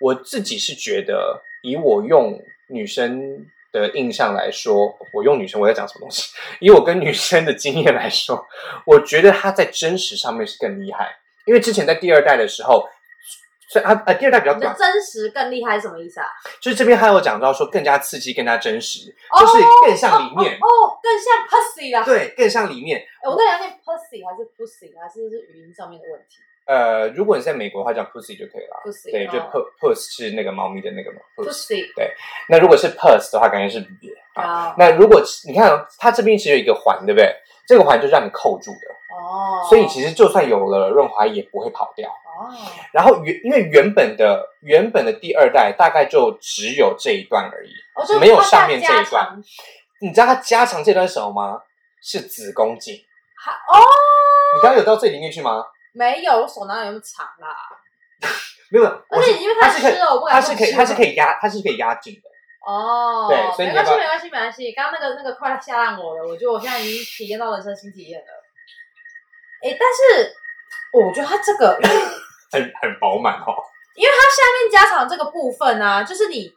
[0.00, 6.32] 我自己是觉得，以我用女生的印象来说，我用女生我在讲什么东西？
[6.60, 8.46] 以我跟女生的经验来说，
[8.86, 12.88] 我觉得它在真实上面是更厉害，因为之前在第二代的时候。
[13.70, 16.26] 虽然它呃第二代比较短，你的真实更厉害是什么意思啊？
[16.60, 22.04] 就是这边还有讲到说更加刺激、更加真实，哦就是更像里面，哦，哦更像 pussy 啦。
[22.04, 22.98] 对，更像里面。
[22.98, 28.82] 哎，我在想念 pussy 还是 pussy，还是是语音上面的问题呃，如果你在美国的话，叫 pussy 就可以了。
[28.84, 31.48] ？pussy，对，就哦 puss 是那个猫咪的那个嘛 puss。
[31.48, 31.86] pussy
[32.48, 34.42] 那如果是 puss 的话，感觉是别啊。
[34.42, 37.32] 啊，那如果你看哦它这边其实有一个环，对不对？
[37.66, 42.10] 这个环就让你扣住的，哦，所以其实就算有了润滑液也不会跑掉。
[42.40, 42.48] 哦，
[42.92, 49.38] 然后原因为原本的原本的第二代大概就只有这一段而已，哦就没有上面这一段。
[50.00, 51.60] 你知道它加长这段是什么吗？
[52.02, 52.96] 是子宫颈。
[53.36, 53.84] 还哦，
[54.56, 55.62] 你刚刚有到最里面去吗？
[55.92, 57.54] 没有，我手哪有那么长啦？
[58.72, 59.82] 没有，而且因为它是
[60.30, 61.12] 它是可以，动它是可以。
[61.12, 62.30] 以压，它是可以压紧的。
[62.66, 64.72] 哦，对所以没关系，没关系，没关系。
[64.72, 68.26] 刚刚那个那个快吓烂我了，我觉得我现在已经体验到人生新体验了。
[69.62, 70.34] 哎，但是
[70.92, 71.78] 我觉得它这个，
[72.50, 73.54] 很很饱满哦。
[73.94, 76.50] 因为它下面加长这个部分啊，就是你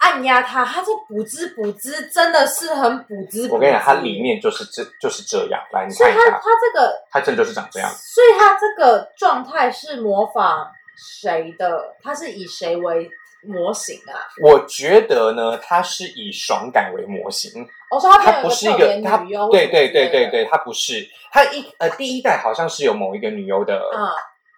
[0.00, 3.48] 按压它，它这补汁补汁真的是很补汁。
[3.50, 5.62] 我跟你讲，它里，面就是这就是这样。
[5.72, 7.88] 来，你所以它看一下，它这个，它真的就是长这样。
[7.90, 10.66] 所以它这个状态是模仿
[10.96, 11.94] 谁的？
[12.02, 13.08] 它是以谁为
[13.44, 14.26] 模型啊？
[14.42, 21.06] 我觉得呢，它是以爽感为模型，我说它它不是一，个它女优，对对对对，对，它不是。
[21.30, 24.08] 它一呃第一代好像是有某一个女优的嗯，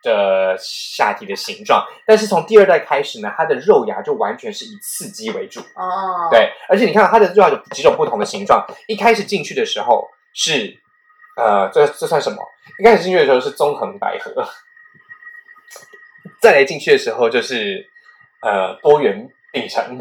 [0.04, 5.60] 的下体的形状，但是从第二代开始呢，它的肉芽就完全是以刺激为主。
[5.74, 8.64] 哦，，对，而且你看它的肉芽有几种不同的形状。
[8.86, 10.78] 一开始进去的时候是，
[11.36, 12.36] 呃，这这算什么？
[12.78, 14.48] 一开始进去的时候是纵横捭阖，
[16.40, 17.88] 再来进去的时候就是
[18.40, 19.98] 呃多元并成，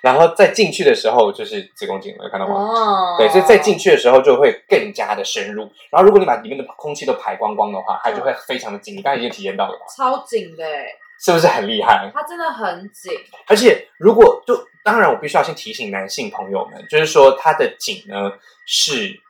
[0.00, 2.54] 然后再进去的时候就是子宫颈了，有看到吗？
[2.54, 5.62] 哦，对，所以再进去的时候就会更加的深入。
[5.90, 8.96] 然后如果你把里面的空气都排光光的话，它就会非常的紧。
[8.96, 9.84] 你刚才已经体验到了吧？
[9.96, 10.86] 超紧的哎，
[11.22, 12.10] 是不是很厉害？
[12.14, 13.12] 它真的很紧。
[13.46, 18.32] 而且如果就当然，我必须要先提醒男性朋友们，就是说它的紧呢
[18.66, 19.20] 是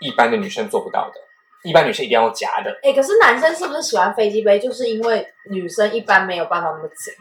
[0.00, 1.20] 一般的女生做不到的，
[1.62, 2.78] 一般女生一定要用夹的。
[2.82, 4.58] 哎、可是男生是不是喜欢飞机杯？
[4.58, 7.14] 就是因为女生一般没有办法那么紧。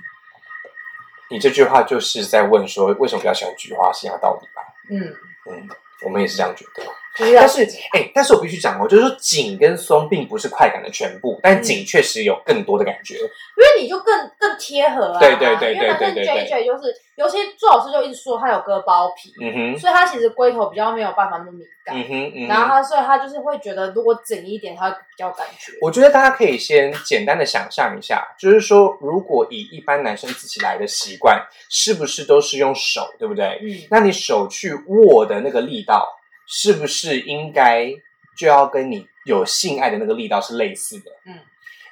[1.32, 4.62] 你这句话就是在问说为什么比较喜欢菊花是一样的道理吧？
[4.90, 5.16] 嗯，
[5.50, 5.70] 嗯，
[6.04, 6.84] 我们也是这样觉得。
[7.18, 13.16] 就是但是，哎、但是我必须讲哦，就是说紧跟松并不是快感的全部，但紧确实有更多的感觉。
[13.16, 13.22] 因
[13.64, 15.20] 为你就更更贴合啊。
[15.20, 21.96] 对对对因为男生对对对 J J 就是，尤其朱老师就一直说他有割包皮，嗯哼，所以他其实龟头比较没有办法那么敏感。
[21.96, 22.70] 嗯哼，嗯然后哼。
[22.70, 25.74] 他所以他就是会觉得，如果紧一点，他会比较感觉。
[25.82, 33.60] 我觉得大家可以先简单的想象一下，就是说，如果以一般男生自己来的习惯，是不是都是用手，对不对？
[33.62, 36.08] 嗯，那你手去握的那个力道，
[36.54, 37.90] 是不是应该
[38.38, 41.12] 就要跟你有性爱的那个力道是类似的？
[41.26, 41.40] 嗯，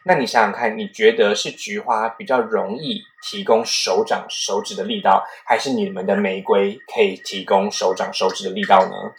[0.03, 9.13] 那你想想看，你觉得是菊花比较容易提供手掌手指的力道，还是你们的玫瑰可以提供手掌手指的力道呢？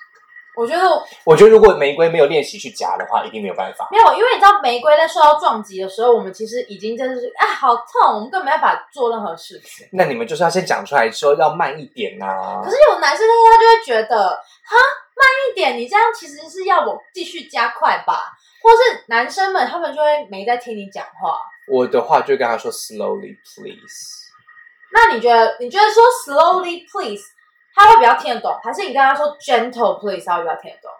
[0.60, 0.82] 我觉得
[1.24, 3.88] 我觉得如果玫瑰没有练习去夹的话，一定没有办法。
[3.90, 9.88] 没有，因为你知道玫瑰在受到撞击的时候，我们其实已经真的是啊好痛，我们根本没办法做任何事情。
[9.92, 14.76] 那你们就是要先讲出来说要慢一点呐、可是有男生他就会觉得，哈
[15.16, 18.30] 慢一点，你这样其实是要我继续加快吧，
[18.62, 21.38] 或是男生们他们就会没在听你讲话。
[21.66, 24.28] 我的话就跟他说 slowly please。
[24.92, 27.22] 那你觉得，你觉得说 slowly please，
[27.74, 30.90] 他会比较听得懂，还是你跟他说 gentle please，他会比较听得懂？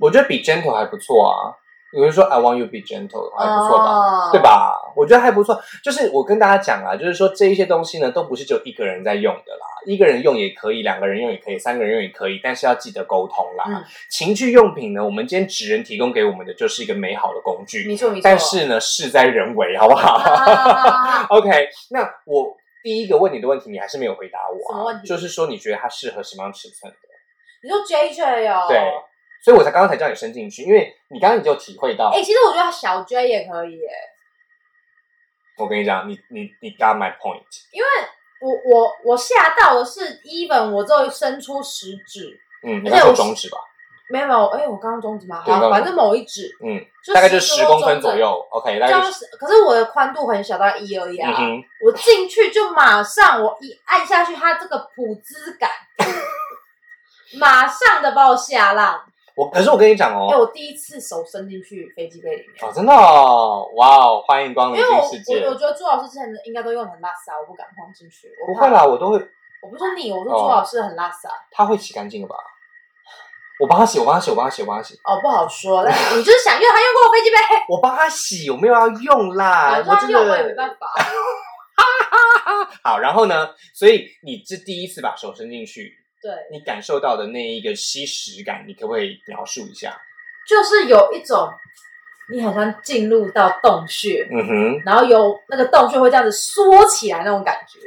[0.00, 1.54] 我觉得比 gentle 还不错啊。
[1.94, 4.40] 有人说 I want you be gentle 还不错吧，哦对？
[4.40, 4.74] 吧？
[4.96, 5.60] 我觉得还不错。
[5.84, 13.64] 就是我跟大家讲啊，就是说这一些东西呢，都不是只有一个人在用的啦，一个人用也可以，两个人用也可以，三个人用也可以，但是要记得沟通啦。
[13.66, 18.22] 嗯情趣用品呢，我们今天职人提供给我们的就是一个美好的工具，没错没错。
[18.24, 20.14] 但是呢，事在人为，好不好？
[20.14, 24.72] 啊 OK，那我第一个问你的问题，你还是没有回答我、啊。
[24.72, 26.98] 什么问题就是说，你觉得它适合什么样尺寸的？
[27.62, 28.78] 你说 JJ 哦，对
[29.44, 32.10] 所以我才刚刚才叫你伸进去，因为你刚刚你就体会到。
[32.14, 33.88] 哎、其实我觉得小 J 也可以耶，
[35.58, 37.42] 我跟你讲，你你你 got my point。
[37.72, 37.88] 因为
[38.40, 43.58] 我我我吓到的是，even 我只有伸出食指，嗯，你且我中指吧？
[44.12, 47.64] 没有没有，哎、我刚刚中指嘛，好反正某一指，嗯，就大概就十。
[47.64, 48.46] 公分左右。
[48.50, 51.30] OK，这大概就是可是我的宽度很小，大概一而已啊。
[51.30, 55.70] 嗯哼，我进去就马上，我一按下去，它这个普兹感，
[57.40, 59.00] 马上的把我吓烂。
[59.34, 65.54] 我可是我跟你讲哎、哦，我第一次手伸进去飞机杯里面，哦，真的哦，哇哦，欢迎光临因为我新世界我我。
[65.54, 68.30] 觉得朱老师之前的应该都用得很拉撒，我不敢放进去。
[68.46, 69.16] 我怕不会啦，我都会，
[69.62, 71.30] 我不是你，我说哦朱老师很拉撒。
[71.50, 72.36] 他会洗干净的吧？
[73.62, 75.84] 我帮他洗，我帮他洗，我帮他洗，我帮他洗，哦，不好说。
[75.86, 77.36] 但你就是想用，他用过我飞机杯，
[77.70, 80.54] 我帮他洗，我没有要用啦，我真用我也没的。
[80.56, 80.88] 办法。
[82.82, 83.50] 好，然后呢？
[83.72, 89.96] 所以你这第一次把手伸进去，对，你感受到的那一个吸食感，你可不可以描述一下？
[90.48, 91.48] 就是有一种
[92.32, 97.78] 你好像进入到洞穴，嗯哼，然后有那个洞穴会这样子缩起来那种感觉。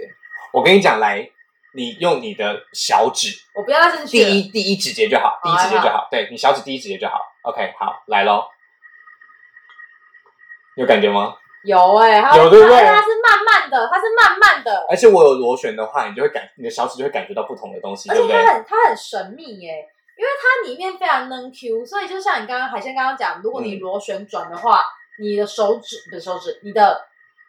[0.53, 1.29] 我跟你讲，来，
[1.75, 4.29] 你用你的小指，我不要再进去了。
[4.29, 7.19] 第一第一指节就好，第一指节就好，对你小指第一指节就好。
[7.43, 8.45] OK，好，来喽，
[10.77, 11.35] 有感觉吗？
[11.65, 18.37] 有哎、它有对不对而且它是慢慢的，它是慢慢的，而且我有螺旋的话，你就会感，你的小指就会感觉到不同的东西，而对不对？
[18.37, 24.83] 且它很它很神秘耶、因为它里面非常能 Q，所以就像你刚刚海鲜刚刚讲，如果你嗯螺旋转的话，
[25.19, 27.03] 你的手指不是手指，你的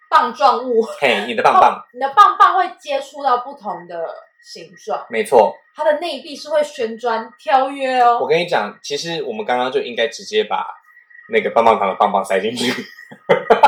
[0.08, 4.06] 棒状物，嘿，你的棒棒，你的棒棒会接触到不同的
[4.42, 5.54] 形状，没错。
[5.74, 8.18] 它的内壁是会旋转跳跃哦。
[8.20, 10.66] 我跟你讲，其实我们刚刚就应该直接把
[11.30, 12.72] 那个棒棒糖的棒棒塞进去，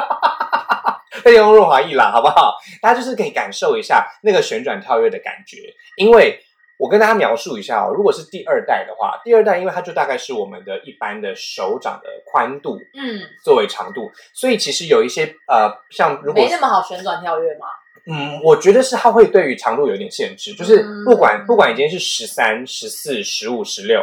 [1.25, 2.57] 再用润滑液啦，好不好？
[2.81, 6.43] 大家就是可以感受一下那个旋转跳跃的感觉，因为。
[6.79, 17.67] 我跟大家描述一下哦，如果是第二代的话，第二代因为它就大概是我们的一般的手掌的宽度嗯，作为长度，所以其实有一些呃，像如果没那么好旋转跳跃吗。
[18.11, 24.01] 嗯，我觉得是它会对于长度有一点限制，就是嗯不管、不管已经是十三、十四、十五、十六，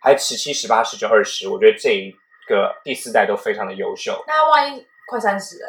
[0.00, 2.12] 还十七、十八、十九、二十，我觉得这一
[2.46, 4.22] 个第四代都非常的优秀。
[4.28, 5.68] 那万一快三十哎？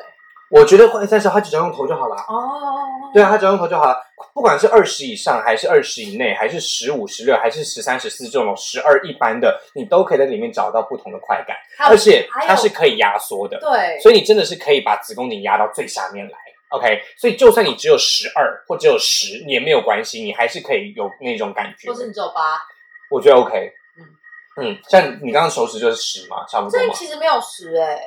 [0.51, 2.15] 我觉得会但是它只要用头就好了。
[2.27, 3.97] 哦，对啊，它只要用头就好了。
[4.33, 11.55] 不管是二十以上，还是二十以内，还是十五、十六，还是十三、十四这种十二一般的，你都可以在里面找到不同的快感，
[11.89, 16.37] 而且它是可以压缩的，对，所以你真的是可以把子宫颈压到最下面来。
[16.69, 21.95] OK，所以就算你只有十二或只有十，也没有关系，你还是可以有那种感觉或。
[21.97, 22.61] 是你只有八，
[23.09, 23.71] 我觉得 OK。
[23.97, 27.99] 嗯嗯，像你刚刚手指就是十嘛，差不多这嘛，其实没有十哎、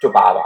[0.00, 0.42] 就八吧。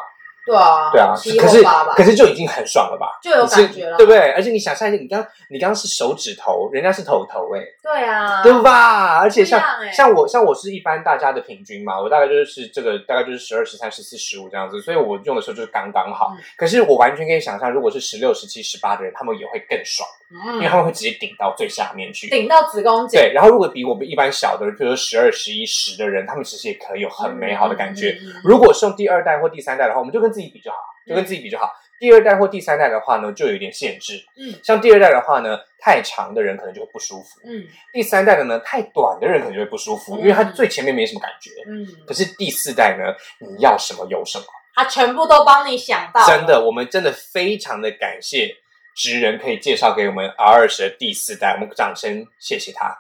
[0.47, 1.63] 对啊，对啊，可是
[1.97, 3.19] 可是就已经很爽了吧？
[3.21, 4.31] 就有感觉了，对不对？
[4.33, 9.19] 而且你想象一下，你刚你刚刚是手指头，人家是头头哎、对啊，对吧？
[9.19, 9.61] 而且像、
[9.93, 16.33] 像我像我是一般大家的平均嘛，我大概就是这个大概就是十二、十三、十四、十五这样子，所以我用的时候就是刚刚好。
[16.39, 20.09] 嗯可是我完全可以想象，如果是十六、十七、十八的人，他们也会更爽，
[20.55, 22.29] 因为他嗯，们会直接顶到最下面去。
[22.31, 28.17] 顶到子宫颈，对，然后如果比我们一般小的，比如说十二、十一、十的人，他们其实也可以有很美好的感觉。
[28.43, 30.77] 如果是用第二代或第三代的话，我们就跟自己比就好，
[31.09, 31.73] 就跟自己比就好。
[31.99, 34.23] 第二代或第三代的话呢，就有一点限制。
[34.37, 41.51] 嗯像第二代的话呢，太长的人可能就会不舒服；嗯第三代的呢，太短的人可能就会不舒服，嗯因为他最前面没什么感觉。
[41.67, 48.55] 嗯，可是第四代呢，你要什么有什么，他全部都帮你想到，真的，我们真的非常的感谢
[48.95, 52.95] 职人可以介绍给我们 R 二十的第四代，我们掌声谢谢他。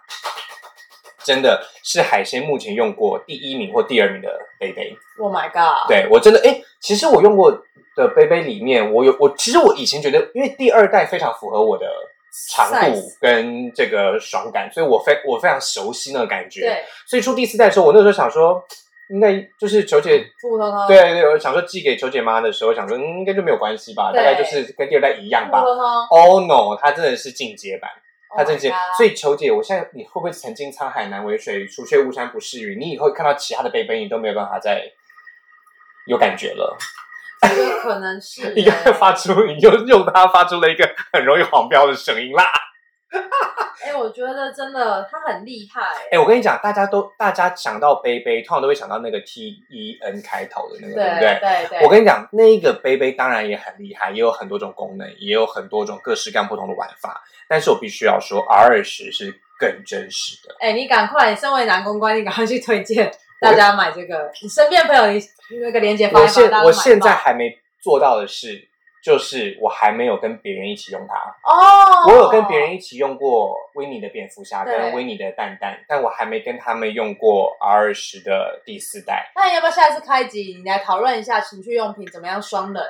[1.26, 4.28] 真的是海鲜目前用过第一名或第二名的
[4.60, 4.96] 杯杯。
[5.18, 7.50] ，Oh my god，对我真的哎，其实我用过
[7.96, 11.86] 的杯杯里面，我有我其实我以前觉得，因为第二代非常符合我的
[12.48, 16.60] 长度跟这个爽感，所以我非我非常熟悉那个感觉。
[16.60, 18.62] 对，所以出第四代的时候，我那时候想说，
[19.10, 20.24] 应该就是球姐。
[20.40, 25.64] 普普通通，对对，我想说寄给球姐妈的时候，想说、嗯、应该就没有关系吧，大概就是跟第二代一样吧
[26.10, 27.90] ，Oh no，它真的是进阶版，
[28.34, 32.80] 它真的是 Oh 所以球姐，我现在你会不会曾经沧海难为水，除却巫山不是云？
[32.80, 34.82] 你以后看到其他的杯杯，你都没有办法再
[36.06, 36.76] 有感觉了。
[37.42, 42.50] 这个可能是 你刚才发出，你就用它发出了一个很容易黄标的声音啦。
[43.86, 51.38] 哎、我觉得真的他很厉害、哎、我跟你讲，大家都大家想到杯杯，通常都会想到那个 T E N 开头的那个，对不对？
[51.40, 57.22] 对对，我跟你讲，那一个杯杯当然也很厉害，也有很多种功能，也有很多种各式各样不同的玩法。
[57.48, 60.56] 但是我必须要说，R 二十是更真实的。
[60.58, 64.32] 哎、你赶快，你身为男公关，你赶快去推荐大家买这个。
[64.42, 65.22] 你身边朋友，你
[65.62, 68.66] 那个链接发一发，我现在爆还没做到的是，
[69.06, 71.14] 就是我还没有跟别人一起用它。
[71.48, 79.30] 哦，我有跟别人一起用过维尼的蝙蝠侠跟维尼的蛋蛋，但我还没跟他们用过 R 二十的第四代。
[79.36, 82.84] 那你要不要下一次开集，你来讨论一下情趣用品怎么样双冷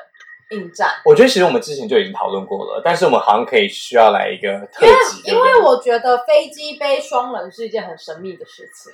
[0.52, 0.88] 应战？
[1.04, 8.90] 我觉得其实我们之前就已经讨论过了，但是我们好像可以需要来一个特辑，因为我觉得飞机杯双人是一件很神秘的事情。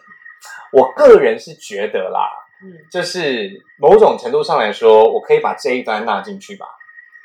[0.72, 2.28] 我个人是觉得啦，
[2.64, 6.66] 嗯，就是某种程度上来说，我可以把这一端纳进去吧，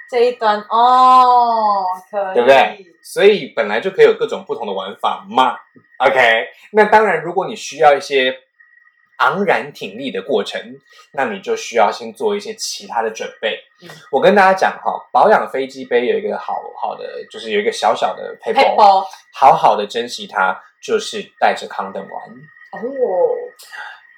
[0.10, 2.86] 这一端哦，可以，对不对？
[3.04, 5.56] 所以本来就可以有各种不同的玩法嘛。
[5.98, 8.36] OK，那当然，如果你需要一些
[9.18, 10.62] 昂然挺立的过程，
[11.14, 13.60] 那你就需要先做一些其他的准备。
[13.82, 22.12] 嗯我跟大家讲哈，保养飞机杯有一个好好的，就是有一个小小的配 e 包好好的珍惜它，就是带着康等玩。
[22.72, 22.80] 哦，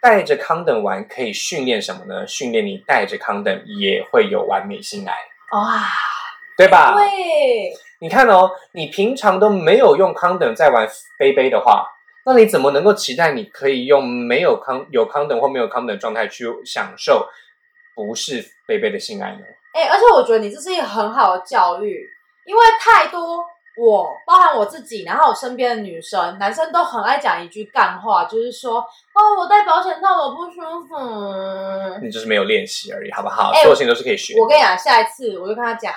[0.02, 2.26] 带着康等玩可以训练什么呢？
[2.26, 5.14] 训练你带着康等也会有完美性爱，
[5.52, 5.84] 哇，
[6.58, 6.96] 对吧？
[6.96, 10.88] 对，你看哦，你平常都没有用康等在玩
[11.18, 11.86] 杯杯的话，
[12.26, 17.28] 那你怎么能够期待你可以用没有康有康等或没有康等状态去享受
[17.96, 19.40] 不是杯杯的性爱呢？
[19.74, 22.04] 哎、而且我觉得你这是一个很好的教育，
[22.46, 23.46] 因为太多
[23.80, 30.96] 我，包含我自己，然后我身边的女生、男生都很爱讲一句干话，就是说，哦，我戴保险套我不舒服。
[32.04, 33.52] 你就是没有练习而已，好不好？
[33.54, 34.42] 哎所有事情都是可以学的。
[34.42, 35.94] 我跟你讲，下一次我就跟他讲，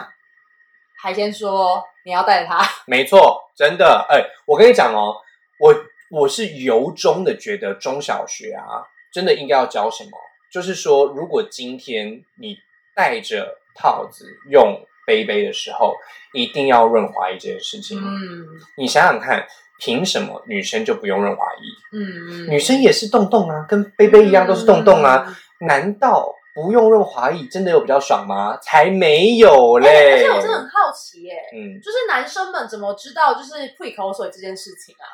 [1.03, 4.07] 海鲜说你要带着他， 没错，真的。
[4.09, 5.17] 哎，我跟你讲哦，
[5.59, 5.75] 我
[6.11, 10.11] 我是由衷的觉得中小学啊，真的应该要教什么？
[10.53, 12.59] 就是说，如果今天你
[12.95, 15.95] 带着套子用杯杯的时候，
[16.33, 17.99] 一定要润滑液这件事情。
[17.99, 18.47] 嗯
[18.77, 19.47] 你想想看，
[19.79, 21.99] 凭什么女生就不用润滑液？
[21.99, 25.25] 嗯，女生也是洞洞啊，跟杯杯一样都是洞洞啊。
[25.27, 25.35] 嗯。
[25.69, 28.59] 难道不用润滑液真的有比较爽吗？
[28.61, 30.13] 才没有哎嘞！
[30.13, 35.07] 而且我真的很好奇耶、嗯，就是男生们怎么知道就是吐口水这件事情啊？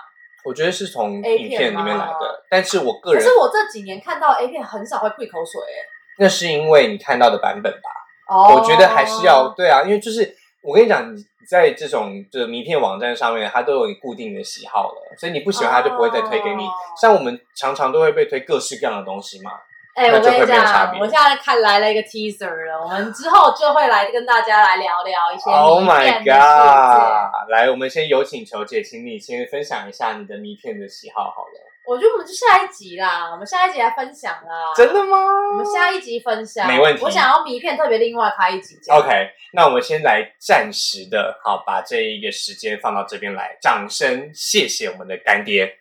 [0.45, 5.85] 我觉得是从 A 影片里面来的，但是我个人可是我这几年看到 A 片很少会吐口水耶、
[6.19, 7.91] 那是因为你看到的版本吧。
[8.29, 16.65] 哦我觉得还是要对啊，因为就是我跟你讲，你在这种就是迷片网站上面，它都有你固定的喜好了，所以你不喜欢它就不会再推给你。
[16.65, 16.71] 哦
[17.01, 19.53] 像我们常常都会被推各式各样的东西嘛。
[19.95, 27.51] 哎、会我跟你讲，我现在看来了一个 teaser 了，我们之后就会来跟大家来聊聊一些 Oh my god！
[27.51, 31.68] 来，我们先有请球姐，请你先分享一下你的名片的喜好好了。
[31.89, 34.75] 我觉得我们就下一集啦，我们下一集来分享啦。
[34.77, 35.17] 真的吗？
[35.53, 38.95] 我们下一集分享，没问题我想要迷片特别另外开一集讲。
[38.99, 39.09] OK，
[39.55, 45.79] 那我们先来暂时的，好，把这一个时间放到这边来，掌声谢谢我们的干爹，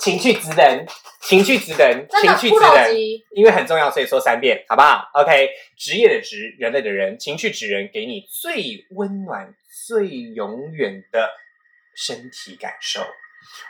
[0.00, 0.84] 情绪职人，
[1.20, 2.96] 情绪职人，情绪职人，
[3.30, 9.54] 因为很重要，所以说三遍，好不好？OK，职业的职，人类的人，情绪职人，给你最温暖、
[9.86, 11.30] 最永远的
[11.94, 13.06] 身体感受。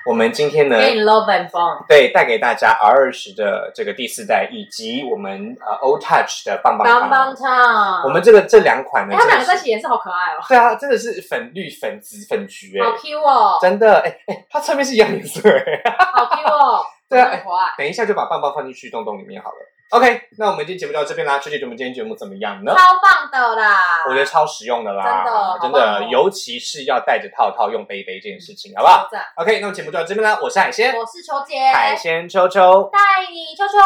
[0.06, 1.84] 我们今天呢，给你 love and fun。
[1.86, 7.00] 对，带给大家 R 二十的这个第四代，以及我们呃 O Touch 的棒棒糖。
[7.00, 19.56] 棒棒糖，我们这个这两款呢，它，们两个在一起颜色好可爱哦，对啊，真的是粉绿、粉紫、粉橘哎、好 Q 哦，真的哎哎，它侧面是一样颜色哎、好 Q 哦， 对啊很可爱，等一下就把棒棒放进去洞洞里面好了。
[19.90, 21.38] OK，那我们今天节目就到这边啦。
[21.38, 22.74] 秋姐我们今天节目怎么样呢？
[22.76, 24.04] 超棒的啦！
[24.06, 25.24] 我觉得超实用的啦，
[25.62, 30.38] 真的真的，尤其是要带着套套用杯杯这件事情，好不好？OK，那么节目就到这边啦。
[30.42, 32.98] 我是海鲜，我是球姐，海鲜秋秋，带
[33.32, 33.78] 你秋秋，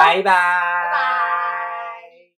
[0.00, 1.89] 拜拜，拜拜拜。